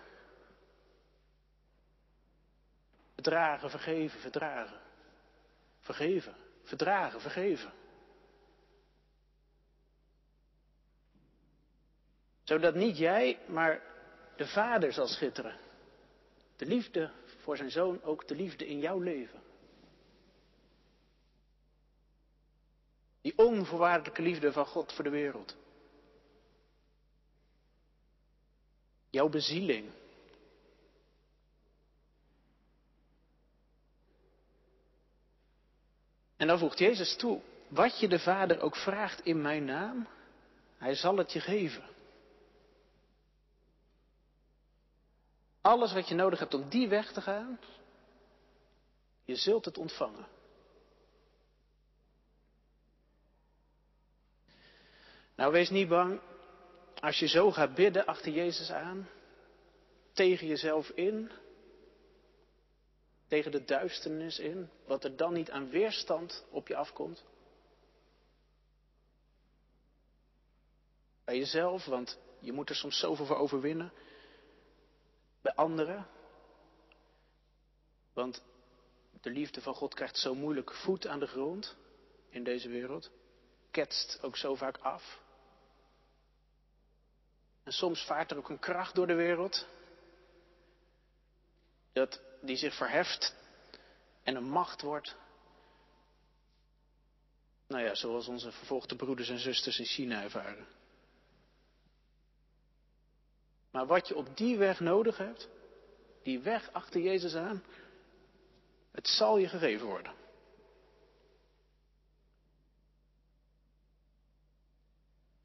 Verdragen, 3.14 3.70
vergeven, 3.70 4.20
verdragen. 4.20 4.80
Vergeven, 5.80 6.36
verdragen, 6.62 7.20
vergeven. 7.20 7.72
Zodat 12.44 12.74
niet 12.74 12.98
jij, 12.98 13.38
maar 13.46 13.82
de 14.36 14.46
Vader 14.46 14.92
zal 14.92 15.06
schitteren. 15.06 15.58
De 16.56 16.66
liefde 16.66 17.10
voor 17.42 17.56
zijn 17.56 17.70
zoon, 17.70 18.02
ook 18.02 18.28
de 18.28 18.34
liefde 18.34 18.66
in 18.66 18.78
jouw 18.78 18.98
leven. 18.98 19.42
Die 23.20 23.38
onvoorwaardelijke 23.38 24.22
liefde 24.22 24.52
van 24.52 24.66
God 24.66 24.92
voor 24.92 25.04
de 25.04 25.10
wereld. 25.10 25.56
Jouw 29.10 29.28
bezieling. 29.28 29.90
En 36.36 36.46
dan 36.46 36.58
voegt 36.58 36.78
Jezus 36.78 37.16
toe, 37.16 37.40
wat 37.68 38.00
je 38.00 38.08
de 38.08 38.18
Vader 38.18 38.60
ook 38.60 38.76
vraagt 38.76 39.20
in 39.20 39.42
mijn 39.42 39.64
naam, 39.64 40.06
hij 40.78 40.94
zal 40.94 41.16
het 41.16 41.32
je 41.32 41.40
geven. 41.40 41.84
Alles 45.64 45.92
wat 45.92 46.08
je 46.08 46.14
nodig 46.14 46.38
hebt 46.38 46.54
om 46.54 46.68
die 46.68 46.88
weg 46.88 47.12
te 47.12 47.20
gaan, 47.20 47.60
je 49.22 49.36
zult 49.36 49.64
het 49.64 49.78
ontvangen. 49.78 50.26
Nou, 55.36 55.52
wees 55.52 55.70
niet 55.70 55.88
bang 55.88 56.20
als 57.00 57.18
je 57.18 57.26
zo 57.26 57.52
gaat 57.52 57.74
bidden 57.74 58.06
achter 58.06 58.32
Jezus 58.32 58.70
aan, 58.70 59.08
tegen 60.12 60.46
jezelf 60.46 60.88
in, 60.88 61.30
tegen 63.28 63.50
de 63.50 63.64
duisternis 63.64 64.38
in, 64.38 64.70
wat 64.86 65.04
er 65.04 65.16
dan 65.16 65.32
niet 65.32 65.50
aan 65.50 65.70
weerstand 65.70 66.44
op 66.50 66.68
je 66.68 66.76
afkomt. 66.76 67.24
Bij 71.24 71.38
jezelf, 71.38 71.84
want 71.84 72.18
je 72.40 72.52
moet 72.52 72.68
er 72.68 72.76
soms 72.76 72.98
zoveel 72.98 73.26
voor 73.26 73.36
overwinnen 73.38 73.92
bij 75.44 75.54
anderen. 75.54 76.06
Want 78.12 78.42
de 79.20 79.30
liefde 79.30 79.60
van 79.60 79.74
God 79.74 79.94
krijgt 79.94 80.18
zo 80.18 80.34
moeilijk 80.34 80.74
voet 80.74 81.06
aan 81.06 81.18
de 81.18 81.26
grond 81.26 81.76
in 82.28 82.44
deze 82.44 82.68
wereld. 82.68 83.10
Ketst 83.70 84.22
ook 84.22 84.36
zo 84.36 84.54
vaak 84.54 84.78
af. 84.78 85.20
En 87.62 87.72
soms 87.72 88.04
vaart 88.04 88.30
er 88.30 88.36
ook 88.36 88.48
een 88.48 88.58
kracht 88.58 88.94
door 88.94 89.06
de 89.06 89.14
wereld. 89.14 89.66
Dat 91.92 92.20
die 92.40 92.56
zich 92.56 92.74
verheft 92.74 93.34
en 94.22 94.36
een 94.36 94.48
macht 94.48 94.82
wordt. 94.82 95.16
Nou 97.66 97.82
ja, 97.82 97.94
zoals 97.94 98.28
onze 98.28 98.52
vervolgde 98.52 98.96
broeders 98.96 99.28
en 99.28 99.38
zusters 99.38 99.78
in 99.78 99.84
China 99.84 100.22
ervaren. 100.22 100.66
Maar 103.74 103.86
wat 103.86 104.08
je 104.08 104.16
op 104.16 104.36
die 104.36 104.58
weg 104.58 104.80
nodig 104.80 105.16
hebt, 105.16 105.48
die 106.22 106.38
weg 106.40 106.72
achter 106.72 107.00
Jezus 107.00 107.34
aan, 107.34 107.64
het 108.90 109.08
zal 109.08 109.38
je 109.38 109.48
gegeven 109.48 109.86
worden. 109.86 110.14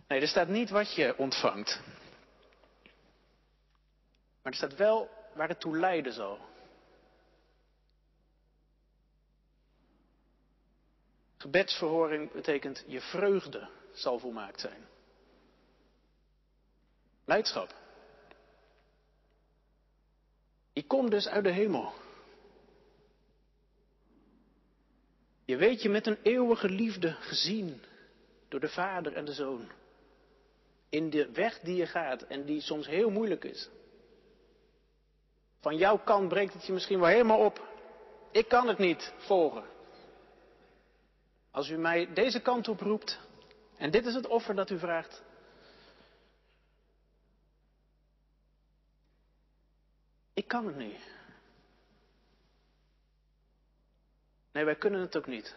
Nee, 0.08 0.22
er 0.22 0.28
staat 0.28 0.48
niet 0.48 0.70
wat 0.70 0.96
je 0.96 1.18
ontvangt. 1.18 1.82
Maar 4.42 4.52
er 4.52 4.58
staat 4.58 4.76
wel 4.76 5.10
waar 5.36 5.48
het 5.48 5.60
toe 5.60 5.78
leiden 5.78 6.14
zal. 6.14 6.40
Gebedsverhoring 11.38 12.32
betekent 12.32 12.84
je 12.88 13.02
vreugde 13.02 13.70
zal 13.92 14.20
volmaakt 14.20 14.60
zijn. 14.60 14.88
Blijdschap. 17.26 17.79
Die 20.80 20.88
komt 20.88 21.12
dus 21.12 21.28
uit 21.28 21.44
de 21.44 21.52
hemel. 21.52 21.94
Je 25.46 25.58
weet 25.58 25.82
je 25.82 25.90
met 25.90 26.08
een 26.08 26.18
eeuwige 26.24 26.70
liefde 26.70 27.12
gezien 27.12 27.82
door 28.48 28.60
de 28.60 28.70
Vader 28.70 29.14
en 29.14 29.26
de 29.26 29.34
Zoon. 29.34 29.72
In 30.90 31.10
de 31.10 31.32
weg 31.32 31.60
die 31.60 31.76
je 31.76 31.86
gaat 31.86 32.22
en 32.22 32.46
die 32.46 32.62
soms 32.62 32.88
heel 32.88 33.10
moeilijk 33.10 33.44
is. 33.44 33.70
Van 35.60 35.78
jouw 35.78 35.98
kant 35.98 36.28
breekt 36.28 36.54
het 36.54 36.66
je 36.66 36.74
misschien 36.74 37.00
wel 37.00 37.10
helemaal 37.10 37.46
op. 37.46 37.68
Ik 38.32 38.48
kan 38.48 38.68
het 38.68 38.78
niet 38.78 39.14
volgen. 39.18 39.64
Als 41.52 41.70
u 41.70 41.78
mij 41.78 42.14
deze 42.14 42.42
kant 42.42 42.68
op 42.68 42.80
roept 42.80 43.20
en 43.78 43.92
dit 43.92 44.06
is 44.06 44.14
het 44.14 44.28
offer 44.28 44.56
dat 44.56 44.70
u 44.70 44.80
vraagt. 44.80 45.24
Ik 50.40 50.48
kan 50.48 50.66
het 50.66 50.76
niet. 50.76 51.00
Nee, 54.52 54.66
wij 54.66 54.76
kunnen 54.76 55.02
het 55.02 55.18
ook 55.18 55.28
niet. 55.28 55.56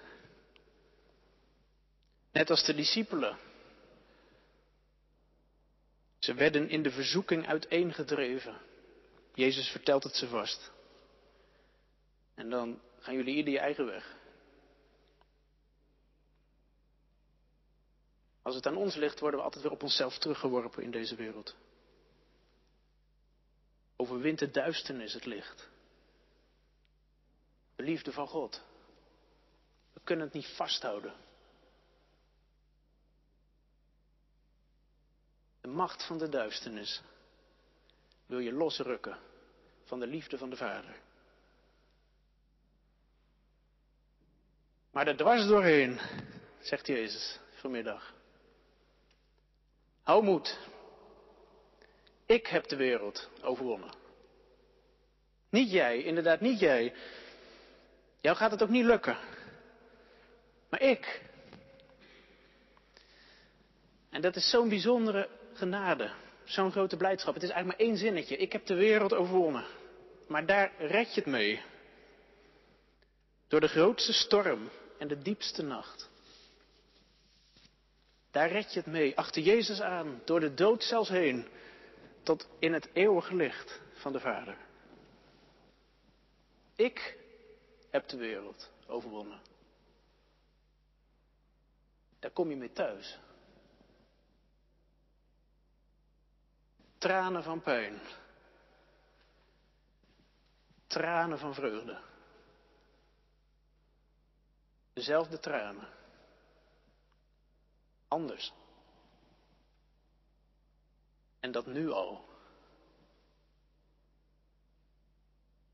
Net 2.33 2.51
als 2.51 2.65
de 2.65 2.75
discipelen. 2.75 3.39
Ze 6.19 6.35
werden 6.35 6.69
in 6.69 6.83
de 6.83 6.91
verzoeking 6.91 7.47
uiteengedreven. 7.47 8.61
Jezus 9.35 9.69
vertelt 9.69 10.03
het 10.03 10.15
ze 10.15 10.29
vast. 10.29 10.71
En 12.35 12.51
dan 12.51 12.81
gaan 12.99 13.15
jullie 13.15 13.35
ieder 13.35 13.53
je 13.53 13.59
eigen 13.59 13.87
weg. 13.87 14.17
Als 18.43 18.55
het 18.55 18.67
aan 18.67 18.77
ons 18.77 18.95
ligt, 18.95 19.21
worden 19.21 19.39
we 19.39 19.45
altijd 19.45 19.63
weer 19.63 19.73
op 19.73 19.83
onszelf 19.83 20.19
teruggeworpen 20.19 20.83
in 20.83 20.91
deze 20.91 21.15
wereld. 21.15 21.57
Overwint 23.97 24.39
de 24.39 24.51
duisternis 24.51 25.13
het 25.13 25.25
licht. 25.25 25.69
De 27.77 27.83
liefde 27.83 28.13
van 28.13 28.29
God. 28.29 28.63
We 29.93 30.01
kunnen 30.05 30.25
het 30.25 30.35
niet 30.35 30.47
vasthouden. 30.57 31.15
De 35.61 35.69
macht 35.69 36.07
van 36.07 36.19
de 36.19 36.29
duisternis 36.29 37.03
wil 38.27 38.39
je 38.39 38.53
losrukken 38.53 39.19
van 39.85 40.01
de 40.01 40.07
liefde 40.07 40.39
van 40.39 40.51
de 40.51 40.57
Vader. 40.57 41.01
Maar 44.91 45.07
er 45.07 45.17
dwars 45.17 45.47
doorheen, 45.47 46.01
zegt 46.61 46.87
Jezus 46.87 47.39
vanmiddag. 47.55 48.15
Hou 50.03 50.23
moed. 50.23 50.59
Ik 52.33 52.47
heb 52.47 52.69
de 52.69 52.77
wereld 52.77 53.29
overwonnen. 53.43 53.91
Niet 55.51 55.71
jij, 55.71 56.03
inderdaad 56.03 56.41
niet 56.41 56.61
jij. 56.61 56.95
Jou 58.21 58.37
gaat 58.37 58.51
het 58.51 58.63
ook 58.63 58.69
niet 58.69 58.85
lukken. 58.85 59.19
Maar 60.69 60.83
ik. 60.83 61.23
En 64.11 64.21
dat 64.21 64.37
is 64.37 64.51
zo'n 64.51 64.69
bijzondere 64.69 65.29
genade. 65.53 66.11
Zo'n 66.45 66.71
grote 66.71 66.97
blijdschap. 66.97 67.35
Het 67.35 67.43
is 67.43 67.51
eigenlijk 67.51 67.79
maar 67.79 67.89
één 67.89 67.99
zinnetje. 67.99 68.37
Ik 68.37 68.53
heb 68.53 68.67
de 68.67 68.75
wereld 68.75 69.15
overwonnen. 69.15 69.67
Maar 70.29 70.47
daar 70.47 70.73
red 70.79 71.15
je 71.15 71.21
het 71.21 71.31
mee. 71.31 71.63
Door 73.49 73.61
de 73.61 73.69
grootste 73.69 74.13
storm 74.13 74.71
en 74.99 75.09
de 75.09 75.19
diepste 75.19 75.63
nacht. 75.63 76.11
Daar 78.31 78.51
red 78.51 78.73
je 78.73 78.79
het 78.79 78.89
mee. 78.89 79.17
Achter 79.17 79.43
Jezus 79.43 79.81
aan. 79.81 80.23
Door 80.25 80.41
de 80.41 80.55
dood 80.55 80.83
zelfs 80.85 81.09
heen. 81.09 81.47
Tot 82.23 82.49
in 82.59 82.73
het 82.73 82.89
eeuwige 82.93 83.35
licht 83.35 83.81
van 83.93 84.13
de 84.13 84.21
Vader. 84.21 84.57
Ik 86.75 87.19
heb 87.91 88.09
de 88.09 88.17
wereld 88.17 88.71
overwonnen. 88.87 89.41
Daar 92.19 92.31
kom 92.31 92.51
je 92.51 92.57
mee 92.57 92.73
thuis. 92.73 93.19
Tranen 96.99 97.43
van 97.43 97.61
pijn. 97.61 98.01
Tranen 100.87 101.39
van 101.39 101.55
vreugde. 101.55 102.01
Dezelfde 104.93 105.39
tranen. 105.39 105.89
Anders. 108.09 108.53
En 111.43 111.53
dat 111.53 111.67
nu 111.67 111.91
al. 111.91 112.25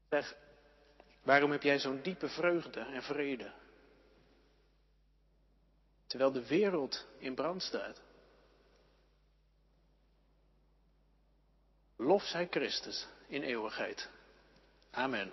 Zeg, 0.09 0.37
waarom 1.23 1.51
heb 1.51 1.63
jij 1.63 1.79
zo'n 1.79 2.03
diepe 2.03 2.29
vreugde 2.29 2.81
en 2.81 3.03
vrede? 3.03 3.53
Terwijl 6.07 6.33
de 6.33 6.47
wereld 6.47 7.07
in 7.19 7.35
brand 7.35 7.63
staat. 7.63 8.01
Lof 11.97 12.23
zij 12.23 12.47
Christus 12.51 13.07
in 13.27 13.43
eeuwigheid. 13.43 14.11
Amen. 14.91 15.33